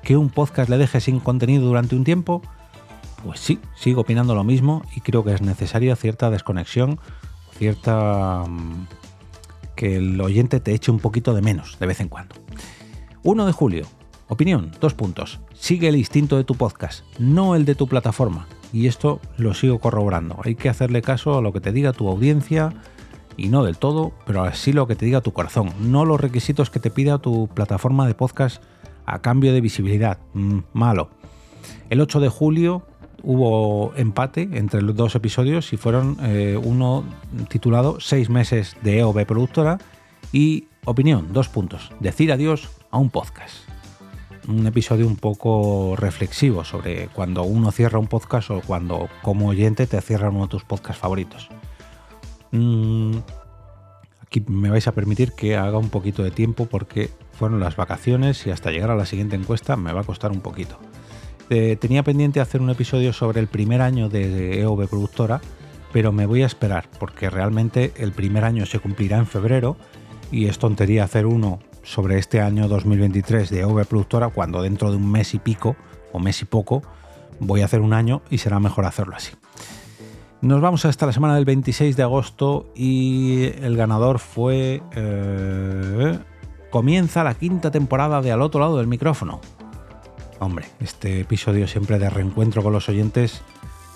que 0.03 0.15
un 0.15 0.29
podcast 0.29 0.69
le 0.69 0.77
deje 0.77 1.01
sin 1.01 1.19
contenido 1.19 1.65
durante 1.65 1.95
un 1.95 2.03
tiempo? 2.03 2.43
Pues 3.23 3.39
sí, 3.39 3.59
sigo 3.75 4.01
opinando 4.01 4.35
lo 4.35 4.43
mismo 4.43 4.83
y 4.95 5.01
creo 5.01 5.23
que 5.23 5.33
es 5.33 5.41
necesaria 5.41 5.95
cierta 5.95 6.29
desconexión, 6.29 6.99
cierta... 7.57 8.43
Mm, 8.47 8.87
que 9.75 9.95
el 9.95 10.21
oyente 10.21 10.59
te 10.59 10.73
eche 10.73 10.91
un 10.91 10.99
poquito 10.99 11.33
de 11.33 11.41
menos 11.41 11.79
de 11.79 11.87
vez 11.87 12.01
en 12.01 12.09
cuando. 12.09 12.35
1 13.23 13.45
de 13.45 13.51
julio, 13.51 13.85
opinión, 14.27 14.71
dos 14.79 14.93
puntos. 14.93 15.39
Sigue 15.53 15.87
el 15.87 15.95
instinto 15.95 16.37
de 16.37 16.43
tu 16.43 16.55
podcast, 16.55 17.03
no 17.17 17.55
el 17.55 17.65
de 17.65 17.73
tu 17.73 17.87
plataforma. 17.87 18.47
Y 18.73 18.87
esto 18.87 19.19
lo 19.37 19.53
sigo 19.53 19.79
corroborando. 19.79 20.39
Hay 20.43 20.55
que 20.55 20.69
hacerle 20.69 21.01
caso 21.01 21.37
a 21.37 21.41
lo 21.41 21.51
que 21.51 21.61
te 21.61 21.71
diga 21.71 21.93
tu 21.93 22.07
audiencia, 22.07 22.73
y 23.37 23.49
no 23.49 23.63
del 23.63 23.77
todo, 23.77 24.11
pero 24.25 24.43
así 24.43 24.71
lo 24.71 24.87
que 24.87 24.95
te 24.95 25.05
diga 25.05 25.21
tu 25.21 25.33
corazón, 25.33 25.73
no 25.79 26.05
los 26.05 26.21
requisitos 26.21 26.69
que 26.69 26.79
te 26.79 26.91
pida 26.91 27.17
tu 27.17 27.47
plataforma 27.47 28.05
de 28.05 28.13
podcast 28.13 28.61
a 29.05 29.19
cambio 29.19 29.53
de 29.53 29.61
visibilidad. 29.61 30.19
Mm, 30.33 30.59
malo. 30.73 31.09
El 31.89 32.01
8 32.01 32.19
de 32.19 32.29
julio 32.29 32.85
hubo 33.23 33.93
empate 33.95 34.49
entre 34.53 34.81
los 34.81 34.95
dos 34.95 35.15
episodios 35.15 35.73
y 35.73 35.77
fueron 35.77 36.17
eh, 36.21 36.59
uno 36.61 37.03
titulado 37.49 37.99
Seis 37.99 38.29
meses 38.29 38.75
de 38.83 38.99
EOB 38.99 39.25
productora 39.25 39.77
y 40.31 40.67
opinión, 40.85 41.31
dos 41.31 41.49
puntos, 41.49 41.91
decir 41.99 42.31
adiós 42.31 42.69
a 42.89 42.97
un 42.97 43.09
podcast. 43.09 43.55
Un 44.47 44.65
episodio 44.65 45.05
un 45.05 45.17
poco 45.17 45.95
reflexivo 45.95 46.63
sobre 46.63 47.07
cuando 47.09 47.43
uno 47.43 47.71
cierra 47.71 47.99
un 47.99 48.07
podcast 48.07 48.49
o 48.49 48.61
cuando 48.61 49.07
como 49.21 49.49
oyente 49.49 49.85
te 49.85 50.01
cierra 50.01 50.29
uno 50.29 50.43
de 50.43 50.47
tus 50.47 50.63
podcasts 50.63 50.99
favoritos. 50.99 51.49
Mm, 52.51 53.17
aquí 54.21 54.43
me 54.47 54.69
vais 54.69 54.87
a 54.87 54.93
permitir 54.93 55.33
que 55.33 55.57
haga 55.57 55.77
un 55.77 55.89
poquito 55.89 56.23
de 56.23 56.31
tiempo 56.31 56.65
porque 56.65 57.11
fueron 57.33 57.59
las 57.59 57.75
vacaciones 57.75 58.45
y 58.47 58.51
hasta 58.51 58.71
llegar 58.71 58.89
a 58.89 58.95
la 58.95 59.05
siguiente 59.05 59.35
encuesta 59.35 59.77
me 59.77 59.93
va 59.93 60.01
a 60.01 60.05
costar 60.05 60.31
un 60.31 60.41
poquito. 60.41 60.79
Tenía 61.51 62.01
pendiente 62.01 62.39
hacer 62.39 62.61
un 62.61 62.69
episodio 62.69 63.11
sobre 63.11 63.41
el 63.41 63.47
primer 63.47 63.81
año 63.81 64.07
de 64.07 64.61
EOB 64.61 64.87
Productora, 64.87 65.41
pero 65.91 66.13
me 66.13 66.25
voy 66.25 66.43
a 66.43 66.45
esperar 66.45 66.87
porque 66.97 67.29
realmente 67.29 67.91
el 67.97 68.13
primer 68.13 68.45
año 68.45 68.65
se 68.65 68.79
cumplirá 68.79 69.17
en 69.17 69.27
febrero 69.27 69.75
y 70.31 70.45
es 70.45 70.59
tontería 70.59 71.03
hacer 71.03 71.25
uno 71.25 71.59
sobre 71.83 72.19
este 72.19 72.39
año 72.39 72.69
2023 72.69 73.49
de 73.49 73.59
EOB 73.59 73.85
Productora 73.85 74.29
cuando 74.29 74.61
dentro 74.61 74.91
de 74.91 74.95
un 74.95 75.11
mes 75.11 75.33
y 75.33 75.39
pico 75.39 75.75
o 76.13 76.19
mes 76.19 76.41
y 76.41 76.45
poco 76.45 76.83
voy 77.41 77.63
a 77.63 77.65
hacer 77.65 77.81
un 77.81 77.91
año 77.91 78.21
y 78.29 78.37
será 78.37 78.61
mejor 78.61 78.85
hacerlo 78.85 79.17
así. 79.17 79.33
Nos 80.39 80.61
vamos 80.61 80.85
hasta 80.85 81.05
la 81.05 81.11
semana 81.11 81.35
del 81.35 81.43
26 81.43 81.97
de 81.97 82.03
agosto 82.03 82.71
y 82.73 83.51
el 83.61 83.75
ganador 83.75 84.19
fue... 84.19 84.81
Eh, 84.95 86.17
comienza 86.69 87.25
la 87.25 87.33
quinta 87.33 87.71
temporada 87.71 88.21
de 88.21 88.31
Al 88.31 88.41
otro 88.41 88.61
lado 88.61 88.77
del 88.77 88.87
micrófono. 88.87 89.41
Hombre, 90.41 90.65
este 90.79 91.19
episodio 91.19 91.67
siempre 91.67 91.99
de 91.99 92.09
reencuentro 92.09 92.63
con 92.63 92.73
los 92.73 92.89
oyentes 92.89 93.43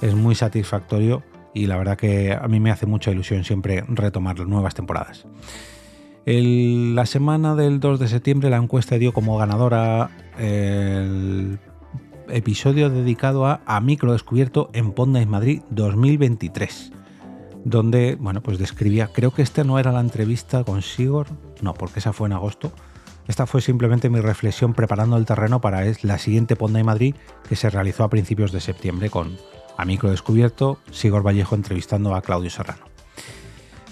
es 0.04 0.14
muy 0.14 0.36
satisfactorio 0.36 1.24
y 1.56 1.66
la 1.66 1.76
verdad 1.76 1.98
que 1.98 2.34
a 2.40 2.48
mí 2.48 2.60
me 2.60 2.70
hace 2.70 2.86
mucha 2.86 3.10
ilusión 3.10 3.44
siempre 3.44 3.84
retomar 3.88 4.38
las 4.38 4.48
nuevas 4.48 4.76
temporadas. 4.76 5.26
la 6.28 7.06
semana 7.08 7.56
del 7.56 7.80
2 7.80 8.00
de 8.00 8.08
septiembre 8.08 8.52
la 8.52 8.58
encuesta 8.58 9.00
dio 9.00 9.12
como 9.12 9.40
ganadora 9.40 10.12
el 10.38 11.58
episodio 12.30 12.92
dedicado 12.92 13.48
a, 13.48 13.62
a 13.66 13.82
Micro 13.82 14.12
Descubierto 14.14 14.70
en 14.74 14.92
Ponda 14.92 15.26
Madrid 15.26 15.64
2023, 15.72 16.92
donde, 17.64 18.18
bueno, 18.20 18.44
pues 18.44 18.60
describía, 18.60 19.08
creo 19.08 19.34
que 19.34 19.42
esta 19.42 19.64
no 19.64 19.80
era 19.80 19.92
la 19.92 20.00
entrevista 20.00 20.64
con 20.64 20.84
Sigor, 20.84 21.26
no, 21.64 21.74
porque 21.74 21.98
esa 21.98 22.14
fue 22.14 22.28
en 22.28 22.34
agosto, 22.34 22.72
esta 23.28 23.48
fue 23.48 23.62
simplemente 23.62 24.10
mi 24.10 24.20
reflexión 24.20 24.74
preparando 24.74 25.18
el 25.18 25.26
terreno 25.26 25.62
para 25.62 25.84
la 26.04 26.18
siguiente 26.20 26.56
Ponda 26.56 26.84
Madrid 26.84 27.16
que 27.48 27.56
se 27.56 27.70
realizó 27.70 28.04
a 28.04 28.10
principios 28.10 28.52
de 28.52 28.62
septiembre 28.62 29.10
con 29.10 29.38
A 29.78 29.86
Micro 29.86 30.12
Descubierto, 30.12 30.78
Sigor 30.92 31.26
Vallejo 31.26 31.56
entrevistando 31.56 32.16
a 32.16 32.22
Claudio 32.22 32.50
Serrano. 32.50 32.86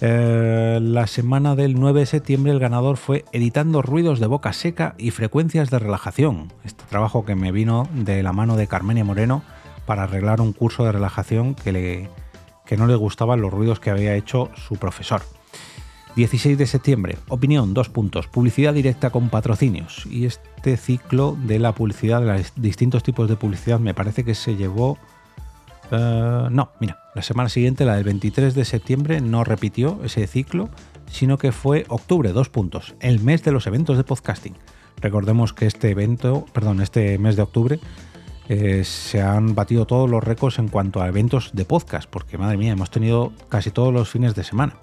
Eh, 0.02 0.80
la 0.82 1.08
semana 1.08 1.56
del 1.56 1.80
9 1.80 2.02
de 2.02 2.06
septiembre 2.06 2.52
el 2.52 2.60
ganador 2.60 2.98
fue 2.98 3.24
Editando 3.32 3.82
ruidos 3.82 4.20
de 4.20 4.28
boca 4.28 4.52
seca 4.52 4.96
y 4.98 5.12
frecuencias 5.12 5.70
de 5.70 5.80
relajación. 5.80 6.52
Este 6.64 6.84
trabajo 6.90 7.26
que 7.26 7.36
me 7.36 7.52
vino 7.52 7.88
de 7.94 8.22
la 8.22 8.34
mano 8.34 8.58
de 8.58 8.68
Carmenia 8.68 9.06
Moreno 9.06 9.44
para 9.86 10.04
arreglar 10.04 10.42
un 10.42 10.54
curso 10.54 10.84
de 10.84 10.92
relajación 10.92 11.56
que, 11.56 11.72
le, 11.72 12.10
que 12.66 12.78
no 12.78 12.86
le 12.86 12.96
gustaban 12.96 13.42
los 13.42 13.52
ruidos 13.52 13.80
que 13.80 13.90
había 13.90 14.16
hecho 14.16 14.50
su 14.56 14.76
profesor. 14.76 15.22
16 16.16 16.58
de 16.58 16.68
septiembre, 16.68 17.18
opinión, 17.28 17.74
dos 17.74 17.90
puntos, 17.90 18.28
publicidad 18.28 18.74
directa 18.74 19.10
con 19.10 19.30
patrocinios. 19.30 20.06
Y 20.10 20.26
este 20.26 20.78
ciclo 20.78 21.38
de 21.46 21.60
la 21.60 21.74
publicidad, 21.74 22.22
de 22.22 22.28
los 22.28 22.54
distintos 22.56 23.04
tipos 23.04 23.28
de 23.28 23.36
publicidad, 23.36 23.80
me 23.80 23.94
parece 23.94 24.24
que 24.24 24.36
se 24.36 24.56
llevó 24.56 24.98
eh, 25.92 26.48
no, 26.50 26.72
mira, 26.80 27.00
la 27.14 27.22
semana 27.22 27.50
siguiente, 27.50 27.86
la 27.86 27.96
del 27.96 28.04
23 28.06 28.56
de 28.56 28.66
septiembre, 28.66 29.22
no 29.22 29.44
repitió 29.44 30.00
ese 30.04 30.26
ciclo, 30.28 30.70
sino 31.08 31.38
que 31.38 31.52
fue 31.52 31.86
octubre, 31.90 32.32
dos 32.34 32.50
puntos, 32.50 32.96
el 33.00 33.20
mes 33.20 33.44
de 33.44 33.52
los 33.52 33.68
eventos 33.68 33.98
de 33.98 34.04
podcasting. 34.04 34.56
Recordemos 35.02 35.54
que 35.54 35.68
este 35.68 35.92
evento, 35.92 36.46
perdón, 36.54 36.82
este 36.82 37.18
mes 37.20 37.36
de 37.36 37.42
octubre, 37.44 37.80
eh, 38.50 38.84
se 38.84 39.22
han 39.22 39.56
batido 39.56 39.86
todos 39.86 40.10
los 40.10 40.24
récords 40.24 40.60
en 40.60 40.68
cuanto 40.68 41.02
a 41.02 41.08
eventos 41.08 41.52
de 41.54 41.66
podcast, 41.66 42.10
porque 42.10 42.38
madre 42.38 42.58
mía, 42.58 42.74
hemos 42.74 42.90
tenido 42.90 43.32
casi 43.50 43.72
todos 43.72 43.94
los 43.94 44.10
fines 44.10 44.36
de 44.36 44.44
semana. 44.44 44.76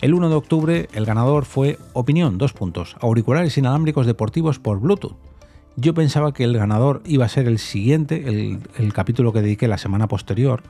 El 0.00 0.14
1 0.14 0.30
de 0.30 0.34
octubre, 0.34 0.88
el 0.94 1.04
ganador 1.04 1.44
fue 1.44 1.78
Opinión, 1.92 2.38
dos 2.38 2.54
puntos, 2.54 2.96
auriculares 3.00 3.58
inalámbricos 3.58 4.06
deportivos 4.06 4.58
por 4.58 4.80
Bluetooth. 4.80 5.14
Yo 5.76 5.92
pensaba 5.92 6.32
que 6.32 6.44
el 6.44 6.56
ganador 6.56 7.02
iba 7.04 7.26
a 7.26 7.28
ser 7.28 7.46
el 7.46 7.58
siguiente, 7.58 8.24
el, 8.26 8.92
capítulo 8.94 9.34
que 9.34 9.42
dediqué 9.42 9.68
la 9.68 9.76
semana 9.76 10.08
posterior, 10.08 10.62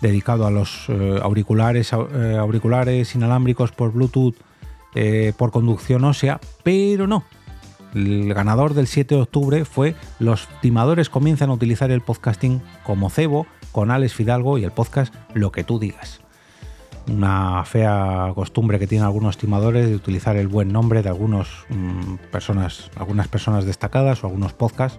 dedicado 0.00 0.46
a 0.46 0.50
los 0.50 0.86
eh, 0.88 1.20
auriculares, 1.22 1.92
eh, 1.92 2.36
auriculares 2.38 3.14
inalámbricos 3.14 3.72
por 3.72 3.92
Bluetooth 3.92 4.36
eh, 4.94 5.34
por 5.36 5.50
conducción 5.50 6.02
ósea, 6.04 6.40
pero 6.62 7.06
no. 7.06 7.24
El 7.94 8.32
ganador 8.32 8.72
del 8.72 8.86
7 8.86 9.16
de 9.16 9.20
octubre 9.20 9.64
fue 9.66 9.96
Los 10.18 10.48
timadores 10.62 11.10
comienzan 11.10 11.50
a 11.50 11.54
utilizar 11.54 11.90
el 11.90 12.00
podcasting 12.00 12.62
como 12.84 13.10
cebo 13.10 13.46
con 13.72 13.90
Alex 13.90 14.14
Fidalgo 14.14 14.58
y 14.58 14.64
el 14.64 14.72
podcast 14.72 15.14
Lo 15.34 15.52
que 15.52 15.64
tú 15.64 15.78
digas 15.78 16.20
una 17.08 17.64
fea 17.64 18.32
costumbre 18.34 18.78
que 18.78 18.86
tienen 18.86 19.06
algunos 19.06 19.36
estimadores 19.36 19.88
de 19.88 19.94
utilizar 19.94 20.36
el 20.36 20.48
buen 20.48 20.72
nombre 20.72 21.02
de 21.02 21.08
algunos, 21.08 21.66
mm, 21.68 22.30
personas, 22.30 22.90
algunas 22.96 23.28
personas 23.28 23.64
destacadas 23.64 24.22
o 24.22 24.26
algunos 24.26 24.52
podcasts 24.52 24.98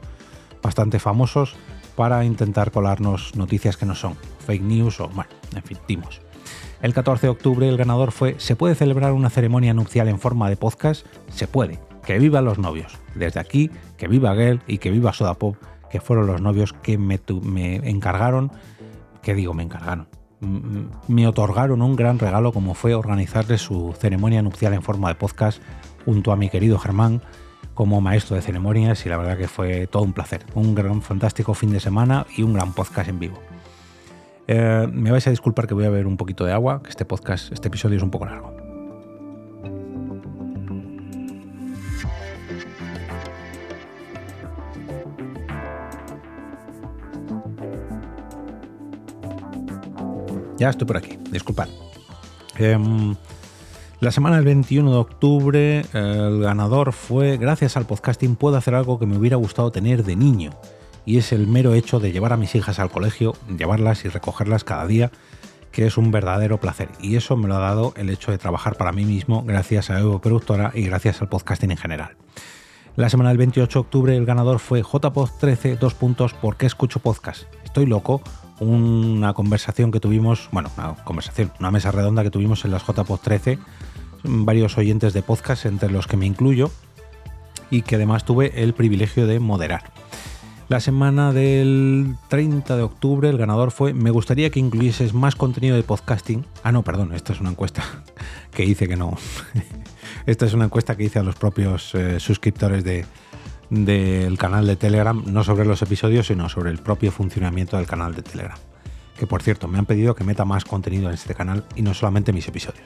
bastante 0.62 1.00
famosos 1.00 1.56
para 1.96 2.24
intentar 2.26 2.72
colarnos 2.72 3.36
noticias 3.36 3.78
que 3.78 3.86
no 3.86 3.96
son, 3.96 4.16
fake 4.46 4.64
news 4.64 5.00
o, 5.00 5.10
bueno, 5.10 5.30
en 5.56 5.64
fin, 5.64 5.78
timos. 5.86 6.22
El 6.82 6.94
14 6.94 7.28
de 7.28 7.32
octubre 7.32 7.68
el 7.68 7.76
ganador 7.76 8.12
fue 8.12 8.36
¿Se 8.38 8.56
puede 8.56 8.74
celebrar 8.74 9.12
una 9.12 9.30
ceremonia 9.30 9.74
nupcial 9.74 10.08
en 10.08 10.18
forma 10.18 10.50
de 10.50 10.56
podcast? 10.56 11.06
Se 11.28 11.48
puede. 11.48 11.80
Que 12.06 12.18
vivan 12.18 12.46
los 12.46 12.58
novios. 12.58 12.98
Desde 13.16 13.40
aquí, 13.40 13.70
que 13.98 14.08
viva 14.08 14.34
Gel 14.34 14.62
y 14.66 14.78
que 14.78 14.90
viva 14.90 15.12
Soda 15.12 15.34
Pop, 15.34 15.58
que 15.92 16.00
fueron 16.00 16.28
los 16.28 16.42
novios 16.42 16.72
que 16.72 16.98
me, 16.98 17.20
me 17.44 17.76
encargaron, 17.90 18.52
que 19.22 19.34
digo, 19.34 19.54
me 19.54 19.64
encargaron, 19.64 20.08
me 20.42 21.28
otorgaron 21.28 21.82
un 21.82 21.96
gran 21.96 22.20
regalo 22.20 22.54
como 22.54 22.74
fue 22.74 22.94
organizarles 22.94 23.62
su 23.62 23.94
ceremonia 24.00 24.42
nupcial 24.42 24.74
en 24.74 24.82
forma 24.82 25.10
de 25.10 25.16
podcast 25.16 25.62
junto 26.06 26.32
a 26.32 26.36
mi 26.36 26.50
querido 26.50 26.80
Germán 26.80 27.22
como 27.74 28.02
maestro 28.02 28.36
de 28.36 28.42
ceremonias 28.42 29.06
y 29.06 29.10
la 29.10 29.18
verdad 29.18 29.38
que 29.38 29.48
fue 29.48 29.88
todo 29.88 30.04
un 30.04 30.14
placer, 30.14 30.46
un 30.54 30.76
gran 30.76 31.02
fantástico 31.02 31.54
fin 31.54 31.72
de 31.72 31.80
semana 31.80 32.26
y 32.36 32.44
un 32.44 32.54
gran 32.54 32.74
podcast 32.74 33.10
en 33.10 33.20
vivo. 33.20 33.40
Eh, 34.48 34.88
me 34.92 35.12
vais 35.12 35.26
a 35.28 35.30
disculpar 35.30 35.68
que 35.68 35.74
voy 35.74 35.86
a 35.86 35.90
beber 35.90 36.08
un 36.08 36.18
poquito 36.18 36.44
de 36.44 36.52
agua, 36.52 36.82
que 36.84 36.90
este 36.90 37.06
podcast, 37.06 37.52
este 37.54 37.68
episodio 37.68 37.98
es 37.98 38.04
un 38.04 38.12
poco 38.12 38.26
largo. 38.26 38.69
Ya 50.60 50.70
estoy 50.70 50.86
por 50.86 50.98
aquí, 50.98 51.18
disculpad. 51.32 51.70
Em, 52.58 53.16
La 54.02 54.12
semana 54.12 54.38
del 54.38 54.46
21 54.46 54.92
de 54.92 54.98
octubre 54.98 55.86
el 55.94 56.42
ganador 56.42 56.94
fue 56.94 57.38
Gracias 57.38 57.76
al 57.76 57.86
podcasting 57.86 58.38
puedo 58.38 58.56
hacer 58.56 58.74
algo 58.74 58.98
que 58.98 59.06
me 59.06 59.18
hubiera 59.18 59.36
gustado 59.36 59.72
tener 59.72 60.04
de 60.04 60.16
niño. 60.16 60.52
Y 61.06 61.18
es 61.18 61.32
el 61.34 61.48
mero 61.48 61.74
hecho 61.74 62.00
de 62.00 62.12
llevar 62.12 62.32
a 62.32 62.38
mis 62.38 62.56
hijas 62.56 62.80
al 62.80 62.92
colegio, 62.92 63.36
llevarlas 63.58 64.06
y 64.06 64.10
recogerlas 64.10 64.64
cada 64.64 64.86
día, 64.86 65.12
que 65.72 65.86
es 65.86 65.98
un 65.98 66.12
verdadero 66.12 66.60
placer. 66.60 66.90
Y 67.02 67.16
eso 67.16 67.36
me 67.36 67.48
lo 67.48 67.56
ha 67.56 67.60
dado 67.60 67.94
el 67.98 68.10
hecho 68.10 68.32
de 68.32 68.38
trabajar 68.38 68.76
para 68.76 68.92
mí 68.92 69.06
mismo 69.06 69.44
gracias 69.44 69.90
a 69.90 70.00
Evo 70.00 70.20
Productora 70.20 70.72
y 70.74 70.84
gracias 70.84 71.22
al 71.22 71.30
podcasting 71.30 71.72
en 71.72 71.78
general. 71.78 72.16
La 73.00 73.10
semana 73.10 73.30
del 73.30 73.38
28 73.38 73.80
de 73.80 73.80
octubre 73.80 74.18
el 74.18 74.26
ganador 74.26 74.60
fue 74.60 74.84
JPod13, 74.84 75.78
dos 75.80 75.94
puntos, 75.94 76.34
¿por 76.34 76.58
qué 76.58 76.66
escucho 76.66 77.00
podcast? 77.00 77.44
Estoy 77.64 77.86
loco, 77.86 78.22
una 78.60 79.32
conversación 79.32 79.90
que 79.90 80.02
tuvimos, 80.02 80.50
bueno, 80.52 80.70
una 80.78 80.96
conversación, 81.06 81.50
una 81.62 81.72
mesa 81.72 81.92
redonda 81.92 82.24
que 82.24 82.30
tuvimos 82.30 82.66
en 82.66 82.72
las 82.72 82.84
JPod13 82.84 83.58
varios 84.26 84.78
oyentes 84.78 85.14
de 85.14 85.22
podcast, 85.22 85.66
entre 85.66 85.90
los 85.90 86.08
que 86.08 86.18
me 86.18 86.26
incluyo, 86.26 86.72
y 87.72 87.84
que 87.84 87.96
además 87.96 88.26
tuve 88.26 88.62
el 88.62 88.74
privilegio 88.74 89.28
de 89.28 89.40
moderar. 89.40 89.94
La 90.70 90.80
semana 90.80 91.34
del 91.34 92.16
30 92.28 92.78
de 92.78 92.84
octubre 92.84 93.28
el 93.28 93.40
ganador 93.40 93.72
fue 93.72 93.96
Me 93.96 94.12
gustaría 94.12 94.52
que 94.52 94.60
incluyieses 94.60 95.16
más 95.16 95.36
contenido 95.36 95.76
de 95.76 95.82
podcasting. 95.82 96.46
Ah, 96.62 96.72
no, 96.72 96.84
perdón, 96.84 97.12
esta 97.16 97.34
es 97.34 97.42
una 97.42 97.50
encuesta 97.50 97.84
que 98.54 98.66
hice 98.66 98.88
que 98.88 98.96
no. 98.96 99.18
esta 100.28 100.46
es 100.46 100.54
una 100.54 100.66
encuesta 100.66 100.96
que 100.96 101.06
hice 101.06 101.18
a 101.18 101.24
los 101.24 101.34
propios 101.34 101.96
eh, 101.96 102.20
suscriptores 102.20 102.84
de, 102.84 103.08
del 103.72 104.38
canal 104.38 104.68
de 104.68 104.76
Telegram, 104.76 105.24
no 105.26 105.44
sobre 105.44 105.66
los 105.66 105.82
episodios, 105.82 106.28
sino 106.28 106.50
sobre 106.50 106.70
el 106.70 106.78
propio 106.78 107.12
funcionamiento 107.12 107.76
del 107.78 107.88
canal 107.88 108.14
de 108.14 108.22
Telegram. 108.22 108.60
Que 109.18 109.26
por 109.26 109.42
cierto, 109.42 109.68
me 109.68 109.80
han 109.80 109.88
pedido 109.88 110.14
que 110.14 110.24
meta 110.24 110.46
más 110.46 110.66
contenido 110.66 111.08
en 111.08 111.16
este 111.16 111.34
canal 111.34 111.66
y 111.76 111.82
no 111.82 111.96
solamente 111.96 112.32
mis 112.32 112.48
episodios. 112.48 112.86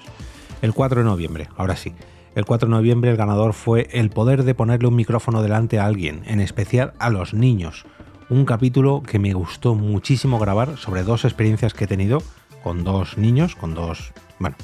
El 0.64 0.74
4 0.74 1.02
de 1.02 1.06
noviembre, 1.06 1.50
ahora 1.58 1.76
sí. 1.76 1.92
El 2.36 2.46
4 2.46 2.70
de 2.70 2.74
noviembre 2.74 3.12
el 3.12 3.18
ganador 3.18 3.52
fue 3.52 3.90
el 3.92 4.10
poder 4.10 4.46
de 4.46 4.56
ponerle 4.56 4.88
un 4.88 4.96
micrófono 4.96 5.42
delante 5.42 5.78
a 5.78 5.86
alguien, 5.86 6.24
en 6.26 6.40
especial 6.40 6.94
a 7.00 7.10
los 7.10 7.34
niños. 7.34 7.84
Un 8.30 8.46
capítulo 8.46 9.04
que 9.04 9.20
me 9.20 9.34
gustó 9.34 9.76
muchísimo 9.76 10.40
grabar 10.40 10.78
sobre 10.78 11.04
dos 11.04 11.26
experiencias 11.26 11.74
que 11.74 11.84
he 11.84 11.88
tenido 11.88 12.24
con 12.64 12.86
dos 12.86 13.18
niños, 13.18 13.58
con 13.58 13.76
dos, 13.76 14.14
bueno, 14.40 14.56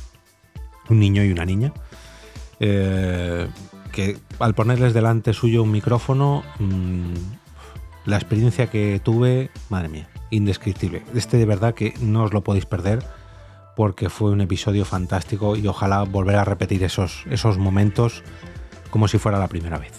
un 0.89 1.01
niño 1.01 1.22
y 1.25 1.34
una 1.34 1.44
niña. 1.44 1.74
Eh, 2.62 3.50
que 3.91 4.18
al 4.39 4.56
ponerles 4.56 4.94
delante 4.94 5.34
suyo 5.34 5.63
un 5.63 5.72
micrófono, 5.72 6.44
mmm, 6.60 7.12
la 8.06 8.15
experiencia 8.15 8.68
que 8.68 9.01
tuve, 9.03 9.50
madre 9.68 9.89
mía, 9.89 10.08
indescriptible. 10.29 11.03
Este 11.13 11.36
de 11.36 11.46
verdad 11.46 11.74
que 11.74 11.94
no 12.00 12.24
os 12.24 12.32
lo 12.32 12.41
podéis 12.41 12.65
perder 12.65 13.03
porque 13.76 14.10
fue 14.10 14.32
un 14.32 14.42
episodio 14.42 14.86
fantástico 14.86 15.56
y 15.56 15.68
ojalá 15.68 16.04
volver 16.04 16.36
a 16.36 16.46
repetir 16.46 16.84
esos, 16.84 17.24
esos 17.30 17.58
momentos 17.58 18.24
como 18.90 19.08
si 19.08 19.18
fuera 19.18 19.40
la 19.40 19.48
primera 19.48 19.78
vez. 19.78 19.94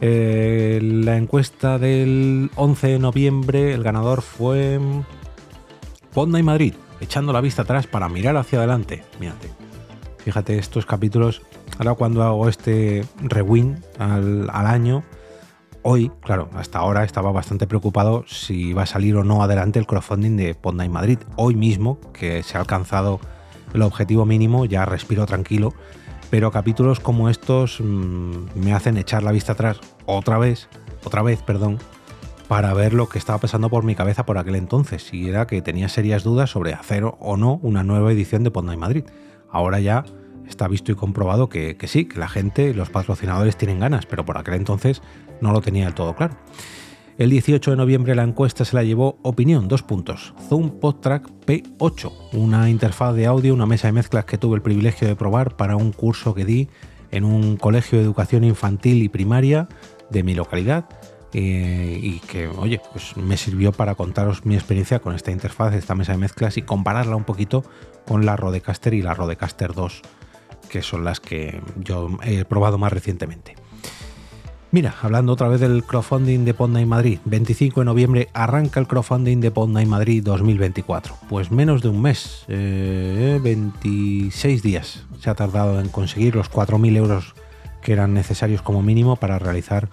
Eh, 0.00 0.78
la 0.82 1.16
encuesta 1.16 1.78
del 1.78 2.50
11 2.56 2.86
de 2.88 2.98
noviembre, 2.98 3.72
el 3.72 3.82
ganador 3.82 4.22
fue 4.22 4.78
Ponda 6.12 6.38
y 6.38 6.42
Madrid, 6.42 6.74
echando 7.00 7.32
la 7.32 7.40
vista 7.40 7.62
atrás 7.62 7.86
para 7.86 8.08
mirar 8.08 8.36
hacia 8.36 8.58
adelante. 8.58 9.04
Mírate. 9.20 9.48
Fíjate, 10.18 10.58
estos 10.58 10.86
capítulos, 10.86 11.42
ahora 11.78 11.94
cuando 11.94 12.22
hago 12.22 12.48
este 12.48 13.04
rewind 13.18 13.82
al, 13.98 14.50
al 14.50 14.66
año, 14.66 15.04
hoy, 15.88 16.10
claro, 16.20 16.50
hasta 16.54 16.80
ahora 16.80 17.04
estaba 17.04 17.30
bastante 17.30 17.68
preocupado 17.68 18.24
si 18.26 18.72
va 18.72 18.82
a 18.82 18.86
salir 18.86 19.14
o 19.14 19.22
no 19.22 19.40
adelante 19.44 19.78
el 19.78 19.86
crowdfunding 19.86 20.36
de 20.36 20.56
Ponda 20.56 20.86
Madrid. 20.88 21.20
Hoy 21.36 21.54
mismo, 21.54 22.00
que 22.12 22.42
se 22.42 22.56
ha 22.56 22.60
alcanzado 22.60 23.20
el 23.72 23.82
objetivo 23.82 24.26
mínimo, 24.26 24.64
ya 24.64 24.84
respiro 24.84 25.26
tranquilo, 25.26 25.74
pero 26.28 26.50
capítulos 26.50 26.98
como 26.98 27.30
estos 27.30 27.80
mmm, 27.80 28.46
me 28.56 28.74
hacen 28.74 28.96
echar 28.96 29.22
la 29.22 29.30
vista 29.30 29.52
atrás 29.52 29.78
otra 30.06 30.38
vez, 30.38 30.68
otra 31.04 31.22
vez, 31.22 31.40
perdón, 31.42 31.78
para 32.48 32.74
ver 32.74 32.92
lo 32.92 33.08
que 33.08 33.18
estaba 33.18 33.38
pasando 33.38 33.70
por 33.70 33.84
mi 33.84 33.94
cabeza 33.94 34.26
por 34.26 34.38
aquel 34.38 34.56
entonces, 34.56 35.04
si 35.04 35.28
era 35.28 35.46
que 35.46 35.62
tenía 35.62 35.88
serias 35.88 36.24
dudas 36.24 36.50
sobre 36.50 36.74
hacer 36.74 37.04
o 37.04 37.36
no 37.36 37.60
una 37.62 37.84
nueva 37.84 38.10
edición 38.10 38.42
de 38.42 38.50
Ponda 38.50 38.76
Madrid. 38.76 39.04
Ahora 39.52 39.78
ya 39.78 40.04
está 40.48 40.68
visto 40.68 40.92
y 40.92 40.94
comprobado 40.94 41.48
que, 41.48 41.76
que, 41.76 41.88
sí, 41.88 42.06
que 42.06 42.18
la 42.18 42.28
gente, 42.28 42.74
los 42.74 42.90
patrocinadores 42.90 43.56
tienen 43.56 43.80
ganas, 43.80 44.06
pero 44.06 44.24
por 44.24 44.38
aquel 44.38 44.54
entonces 44.54 45.02
no 45.40 45.52
lo 45.52 45.60
tenía 45.60 45.84
del 45.84 45.94
todo 45.94 46.14
claro. 46.14 46.36
El 47.18 47.30
18 47.30 47.70
de 47.70 47.76
noviembre 47.78 48.14
la 48.14 48.24
encuesta 48.24 48.66
se 48.66 48.76
la 48.76 48.82
llevó 48.82 49.18
Opinión, 49.22 49.68
dos 49.68 49.82
puntos. 49.82 50.34
Zoom 50.48 50.80
PodTrack 50.80 51.26
P8, 51.46 52.12
una 52.34 52.68
interfaz 52.68 53.14
de 53.14 53.24
audio, 53.24 53.54
una 53.54 53.64
mesa 53.64 53.88
de 53.88 53.92
mezclas 53.92 54.26
que 54.26 54.36
tuve 54.36 54.56
el 54.56 54.62
privilegio 54.62 55.08
de 55.08 55.16
probar 55.16 55.56
para 55.56 55.76
un 55.76 55.92
curso 55.92 56.34
que 56.34 56.44
di 56.44 56.68
en 57.10 57.24
un 57.24 57.56
colegio 57.56 57.98
de 57.98 58.04
educación 58.04 58.44
infantil 58.44 59.02
y 59.02 59.08
primaria 59.08 59.66
de 60.10 60.22
mi 60.22 60.34
localidad. 60.34 60.90
Eh, 61.32 61.98
y 62.02 62.18
que, 62.20 62.48
oye, 62.48 62.82
pues 62.92 63.16
me 63.16 63.38
sirvió 63.38 63.72
para 63.72 63.94
contaros 63.94 64.44
mi 64.44 64.54
experiencia 64.54 64.98
con 64.98 65.14
esta 65.14 65.30
interfaz, 65.30 65.72
esta 65.74 65.94
mesa 65.94 66.12
de 66.12 66.18
mezclas 66.18 66.58
y 66.58 66.62
compararla 66.62 67.16
un 67.16 67.24
poquito 67.24 67.64
con 68.06 68.26
la 68.26 68.36
Rodecaster 68.36 68.92
y 68.92 69.00
la 69.00 69.14
Rodecaster 69.14 69.72
2 69.72 70.02
que 70.68 70.82
son 70.82 71.04
las 71.04 71.20
que 71.20 71.60
yo 71.76 72.18
he 72.22 72.44
probado 72.44 72.78
más 72.78 72.92
recientemente. 72.92 73.56
Mira, 74.72 74.94
hablando 75.00 75.32
otra 75.32 75.48
vez 75.48 75.60
del 75.60 75.84
crowdfunding 75.84 76.44
de 76.44 76.52
Podnight 76.52 76.88
Madrid, 76.88 77.18
25 77.24 77.80
de 77.80 77.84
noviembre 77.86 78.28
arranca 78.34 78.80
el 78.80 78.86
crowdfunding 78.86 79.40
de 79.40 79.50
Podnight 79.50 79.88
Madrid 79.88 80.22
2024. 80.22 81.14
Pues 81.28 81.50
menos 81.50 81.82
de 81.82 81.88
un 81.88 82.02
mes, 82.02 82.44
eh, 82.48 83.40
26 83.42 84.62
días 84.62 85.06
se 85.20 85.30
ha 85.30 85.34
tardado 85.34 85.80
en 85.80 85.88
conseguir 85.88 86.34
los 86.34 86.50
4.000 86.50 86.96
euros 86.96 87.34
que 87.80 87.92
eran 87.92 88.12
necesarios 88.12 88.60
como 88.60 88.82
mínimo 88.82 89.16
para 89.16 89.38
realizar 89.38 89.88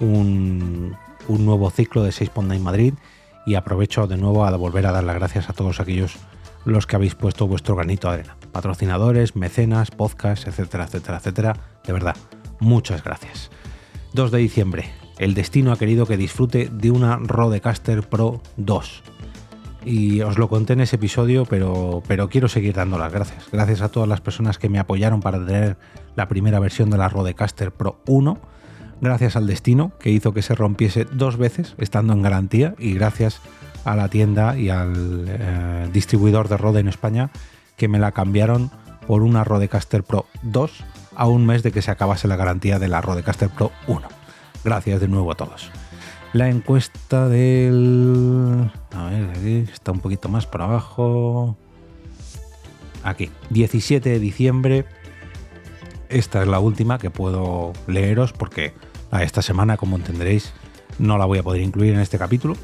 un, 0.00 0.96
un 1.28 1.46
nuevo 1.46 1.70
ciclo 1.70 2.02
de 2.02 2.10
6 2.10 2.30
Podnight 2.30 2.62
Madrid 2.62 2.94
y 3.46 3.54
aprovecho 3.54 4.06
de 4.06 4.16
nuevo 4.16 4.44
a 4.44 4.56
volver 4.56 4.86
a 4.86 4.92
dar 4.92 5.04
las 5.04 5.14
gracias 5.14 5.50
a 5.50 5.52
todos 5.52 5.78
aquellos 5.78 6.16
los 6.66 6.86
que 6.86 6.96
habéis 6.96 7.14
puesto 7.14 7.46
vuestro 7.46 7.76
granito 7.76 8.08
de 8.08 8.14
arena. 8.14 8.36
Patrocinadores, 8.52 9.36
mecenas, 9.36 9.90
podcasts, 9.90 10.46
etcétera, 10.46 10.84
etcétera, 10.84 11.18
etcétera. 11.18 11.56
De 11.86 11.92
verdad, 11.92 12.16
muchas 12.58 13.02
gracias. 13.02 13.50
2 14.12 14.30
de 14.32 14.38
diciembre. 14.38 14.90
El 15.18 15.34
destino 15.34 15.72
ha 15.72 15.78
querido 15.78 16.06
que 16.06 16.16
disfrute 16.16 16.68
de 16.70 16.90
una 16.90 17.16
Rodecaster 17.16 18.02
Pro 18.02 18.42
2. 18.56 19.02
Y 19.84 20.20
os 20.22 20.36
lo 20.36 20.48
conté 20.48 20.72
en 20.72 20.80
ese 20.80 20.96
episodio, 20.96 21.44
pero, 21.44 22.02
pero 22.08 22.28
quiero 22.28 22.48
seguir 22.48 22.74
dando 22.74 22.98
las 22.98 23.12
gracias. 23.12 23.48
Gracias 23.52 23.80
a 23.82 23.88
todas 23.88 24.08
las 24.08 24.20
personas 24.20 24.58
que 24.58 24.68
me 24.68 24.80
apoyaron 24.80 25.20
para 25.20 25.38
tener 25.44 25.76
la 26.16 26.26
primera 26.26 26.58
versión 26.58 26.90
de 26.90 26.98
la 26.98 27.08
Rodecaster 27.08 27.70
Pro 27.70 28.00
1. 28.06 28.38
Gracias 29.00 29.36
al 29.36 29.46
destino 29.46 29.92
que 30.00 30.10
hizo 30.10 30.34
que 30.34 30.42
se 30.42 30.56
rompiese 30.56 31.04
dos 31.04 31.36
veces 31.36 31.76
estando 31.78 32.14
en 32.14 32.22
garantía 32.22 32.74
y 32.78 32.94
gracias 32.94 33.40
la 33.94 34.08
tienda 34.08 34.56
y 34.56 34.70
al 34.70 35.26
eh, 35.28 35.88
distribuidor 35.92 36.48
de 36.48 36.56
Rode 36.56 36.80
en 36.80 36.88
España 36.88 37.30
que 37.76 37.86
me 37.88 37.98
la 37.98 38.12
cambiaron 38.12 38.70
por 39.06 39.22
una 39.22 39.44
Rodecaster 39.44 40.02
Pro 40.02 40.26
2 40.42 40.72
a 41.14 41.26
un 41.26 41.46
mes 41.46 41.62
de 41.62 41.72
que 41.72 41.82
se 41.82 41.90
acabase 41.90 42.26
la 42.26 42.36
garantía 42.36 42.78
de 42.78 42.88
la 42.88 43.00
Rodecaster 43.00 43.48
Pro 43.48 43.70
1. 43.86 44.02
Gracias 44.64 45.00
de 45.00 45.08
nuevo 45.08 45.30
a 45.30 45.36
todos. 45.36 45.70
La 46.32 46.48
encuesta 46.48 47.28
del... 47.28 48.70
A 48.94 49.04
ver, 49.04 49.30
aquí 49.30 49.64
está 49.72 49.92
un 49.92 50.00
poquito 50.00 50.28
más 50.28 50.46
por 50.46 50.62
abajo. 50.62 51.56
Aquí, 53.02 53.30
17 53.50 54.10
de 54.10 54.18
diciembre. 54.18 54.84
Esta 56.08 56.42
es 56.42 56.48
la 56.48 56.58
última 56.58 56.98
que 56.98 57.10
puedo 57.10 57.72
leeros 57.86 58.32
porque 58.32 58.74
a 59.10 59.22
esta 59.22 59.40
semana, 59.40 59.76
como 59.76 59.96
entenderéis, 59.96 60.52
no 60.98 61.16
la 61.16 61.24
voy 61.24 61.38
a 61.38 61.42
poder 61.42 61.62
incluir 61.62 61.94
en 61.94 62.00
este 62.00 62.18
capítulo. 62.18 62.56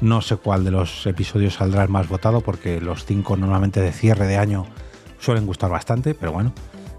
No 0.00 0.22
sé 0.22 0.36
cuál 0.36 0.64
de 0.64 0.70
los 0.70 1.06
episodios 1.06 1.54
saldrá 1.54 1.82
el 1.82 1.88
más 1.88 2.08
votado 2.08 2.40
porque 2.40 2.80
los 2.80 3.04
cinco 3.04 3.36
normalmente 3.36 3.80
de 3.80 3.92
cierre 3.92 4.26
de 4.26 4.36
año 4.36 4.66
suelen 5.18 5.46
gustar 5.46 5.70
bastante, 5.70 6.14
pero 6.14 6.32
bueno, 6.32 6.52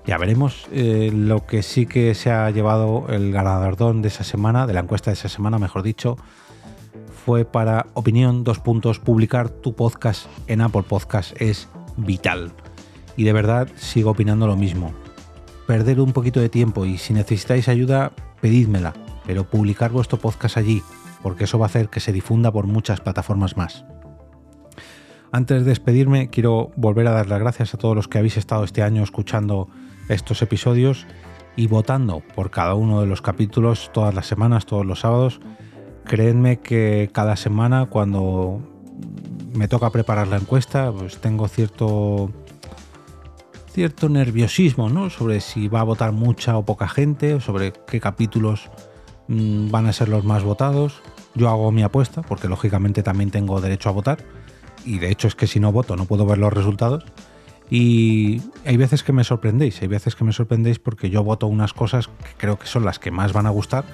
ya 0.06 0.18
veremos. 0.18 0.68
Eh, 0.72 1.12
lo 1.14 1.46
que 1.46 1.64
sí 1.64 1.86
que 1.86 2.14
se 2.16 2.32
ha 2.32 2.50
llevado 2.50 3.06
el 3.10 3.32
ganador 3.32 3.78
de 4.02 4.08
esa 4.08 4.24
semana, 4.24 4.68
de 4.68 4.74
la 4.74 4.82
encuesta 4.82 5.12
de 5.12 5.16
esa 5.16 5.30
semana, 5.30 5.60
mejor 5.60 5.84
dicho, 5.84 6.18
fue 7.26 7.46
para 7.46 7.88
opinión, 7.94 8.44
dos 8.44 8.60
puntos, 8.60 9.00
publicar 9.00 9.50
tu 9.50 9.76
podcast 9.76 10.26
en 10.48 10.62
Apple 10.62 10.84
Podcast 10.84 11.40
es 11.42 11.68
vital. 11.96 12.52
Y 13.16 13.24
de 13.24 13.34
verdad 13.34 13.70
sigo 13.76 14.12
opinando 14.12 14.48
lo 14.48 14.56
mismo. 14.56 14.94
Perder 15.68 16.02
un 16.02 16.12
poquito 16.12 16.40
de 16.40 16.50
tiempo 16.50 16.86
y 16.86 16.98
si 16.98 17.14
necesitáis 17.14 17.70
ayuda, 17.70 18.12
pedídmela, 18.42 18.94
pero 19.26 19.44
publicar 19.44 19.92
vuestro 19.92 20.18
podcast 20.18 20.58
allí, 20.58 20.82
porque 21.22 21.46
eso 21.46 21.60
va 21.60 21.66
a 21.66 21.68
hacer 21.68 21.90
que 21.90 22.00
se 22.00 22.14
difunda 22.14 22.52
por 22.52 22.68
muchas 22.68 23.02
plataformas 23.02 23.58
más. 23.58 23.86
Antes 25.32 25.64
de 25.64 25.70
despedirme, 25.70 26.30
quiero 26.30 26.72
volver 26.76 27.08
a 27.08 27.12
dar 27.12 27.28
las 27.28 27.40
gracias 27.40 27.74
a 27.74 27.78
todos 27.78 27.96
los 27.96 28.08
que 28.08 28.18
habéis 28.18 28.38
estado 28.38 28.64
este 28.64 28.82
año 28.82 29.04
escuchando 29.04 29.68
estos 30.08 30.42
episodios 30.42 31.06
y 31.56 31.68
votando 31.68 32.24
por 32.36 32.50
cada 32.50 32.74
uno 32.74 33.02
de 33.02 33.08
los 33.08 33.22
capítulos 33.22 33.92
todas 33.94 34.16
las 34.16 34.26
semanas, 34.26 34.66
todos 34.66 34.86
los 34.86 35.02
sábados. 35.02 35.40
Creedme 36.06 36.60
que 36.60 37.10
cada 37.14 37.36
semana 37.36 37.86
cuando 37.86 38.62
me 39.54 39.68
toca 39.68 39.92
preparar 39.92 40.28
la 40.28 40.38
encuesta, 40.38 40.92
pues 40.92 41.18
tengo 41.18 41.48
cierto 41.48 42.32
cierto 43.72 44.10
nerviosismo, 44.10 44.90
¿no? 44.90 45.10
Sobre 45.10 45.42
si 45.42 45.68
va 45.68 45.82
a 45.82 45.84
votar 45.84 46.12
mucha 46.12 46.58
o 46.58 46.66
poca 46.66 46.88
gente, 46.88 47.40
sobre 47.40 47.72
qué 47.72 48.00
capítulos 48.00 48.70
mm, 49.28 49.70
van 49.70 49.86
a 49.86 49.94
ser 49.94 50.10
los 50.10 50.26
más 50.26 50.44
votados. 50.44 51.02
Yo 51.36 51.50
hago 51.50 51.72
mi 51.72 51.84
apuesta, 51.84 52.22
porque 52.22 52.48
lógicamente 52.48 53.04
también 53.04 53.32
tengo 53.32 53.62
derecho 53.62 53.90
a 53.90 53.94
votar. 53.94 54.20
Y 54.86 55.00
de 55.00 55.12
hecho 55.12 55.28
es 55.28 55.36
que 55.36 55.48
si 55.48 55.60
no 55.60 55.72
voto 55.72 55.96
no 55.96 56.06
puedo 56.06 56.26
ver 56.26 56.38
los 56.38 56.54
resultados. 56.54 57.06
Y 57.70 58.42
hay 58.66 58.78
veces 58.78 59.04
que 59.04 59.14
me 59.14 59.24
sorprendéis, 59.24 59.82
hay 59.82 59.88
veces 59.88 60.16
que 60.16 60.24
me 60.24 60.34
sorprendéis 60.34 60.80
porque 60.80 61.10
yo 61.10 61.24
voto 61.24 61.46
unas 61.46 61.74
cosas 61.74 62.08
que 62.08 62.34
creo 62.38 62.58
que 62.58 62.66
son 62.66 62.84
las 62.84 62.98
que 62.98 63.12
más 63.12 63.32
van 63.32 63.46
a 63.46 63.52
gustar, 63.52 63.86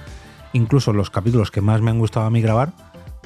incluso 0.54 0.94
los 0.94 1.10
capítulos 1.10 1.50
que 1.50 1.60
más 1.60 1.82
me 1.82 1.90
han 1.90 1.98
gustado 1.98 2.24
a 2.24 2.30
mí 2.30 2.40
grabar, 2.40 2.72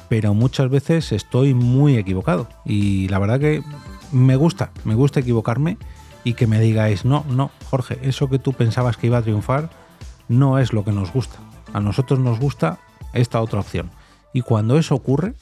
pero 0.09 0.35
muchas 0.35 0.69
veces 0.69 1.13
estoy 1.13 1.55
muy 1.55 1.97
equivocado. 1.97 2.49
Y 2.65 3.07
la 3.09 3.21
verdad 3.21 3.39
que 3.39 3.63
me 4.11 4.35
gusta, 4.35 4.73
me 4.85 4.97
gusta 4.97 5.21
equivocarme 5.21 5.79
y 6.25 6.35
que 6.35 6.49
me 6.49 6.59
digáis, 6.59 7.05
no, 7.05 7.25
no, 7.29 7.53
Jorge, 7.71 8.01
eso 8.03 8.29
que 8.29 8.41
tú 8.41 8.53
pensabas 8.53 8.97
que 8.97 9.07
iba 9.07 9.19
a 9.19 9.23
triunfar 9.23 9.71
no 10.29 10.59
es 10.59 10.73
lo 10.73 10.85
que 10.85 10.91
nos 10.91 11.13
gusta. 11.13 11.39
A 11.73 11.79
nosotros 11.79 12.19
nos 12.19 12.41
gusta 12.41 12.79
esta 13.13 13.41
otra 13.41 13.61
opción. 13.61 13.91
Y 14.33 14.43
cuando 14.43 14.79
eso 14.79 14.95
ocurre, 14.95 15.35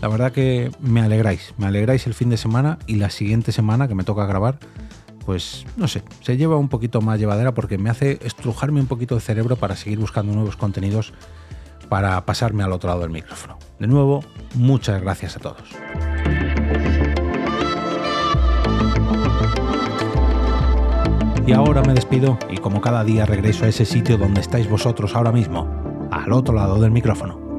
la 0.00 0.08
verdad 0.08 0.32
que 0.32 0.70
me 0.80 1.02
alegráis, 1.02 1.54
me 1.58 1.66
alegráis 1.66 2.06
el 2.06 2.14
fin 2.14 2.30
de 2.30 2.36
semana 2.36 2.78
y 2.86 2.96
la 2.96 3.10
siguiente 3.10 3.52
semana 3.52 3.86
que 3.86 3.94
me 3.94 4.04
toca 4.04 4.24
grabar, 4.24 4.58
pues 5.26 5.66
no 5.76 5.88
sé, 5.88 6.02
se 6.22 6.36
lleva 6.36 6.56
un 6.56 6.68
poquito 6.68 7.02
más 7.02 7.18
llevadera 7.18 7.52
porque 7.52 7.76
me 7.76 7.90
hace 7.90 8.18
estrujarme 8.22 8.80
un 8.80 8.86
poquito 8.86 9.14
el 9.14 9.20
cerebro 9.20 9.56
para 9.56 9.76
seguir 9.76 9.98
buscando 9.98 10.32
nuevos 10.32 10.56
contenidos 10.56 11.12
para 11.90 12.24
pasarme 12.24 12.62
al 12.62 12.72
otro 12.72 12.88
lado 12.88 13.02
del 13.02 13.10
micrófono. 13.10 13.58
De 13.78 13.86
nuevo, 13.86 14.24
muchas 14.54 15.02
gracias 15.02 15.36
a 15.36 15.40
todos. 15.40 15.68
Y 21.46 21.52
ahora 21.52 21.82
me 21.82 21.94
despido 21.94 22.38
y 22.48 22.58
como 22.58 22.80
cada 22.80 23.02
día 23.02 23.26
regreso 23.26 23.64
a 23.64 23.68
ese 23.68 23.84
sitio 23.84 24.16
donde 24.16 24.40
estáis 24.40 24.70
vosotros 24.70 25.16
ahora 25.16 25.32
mismo, 25.32 26.08
al 26.10 26.32
otro 26.32 26.54
lado 26.54 26.80
del 26.80 26.92
micrófono. 26.92 27.49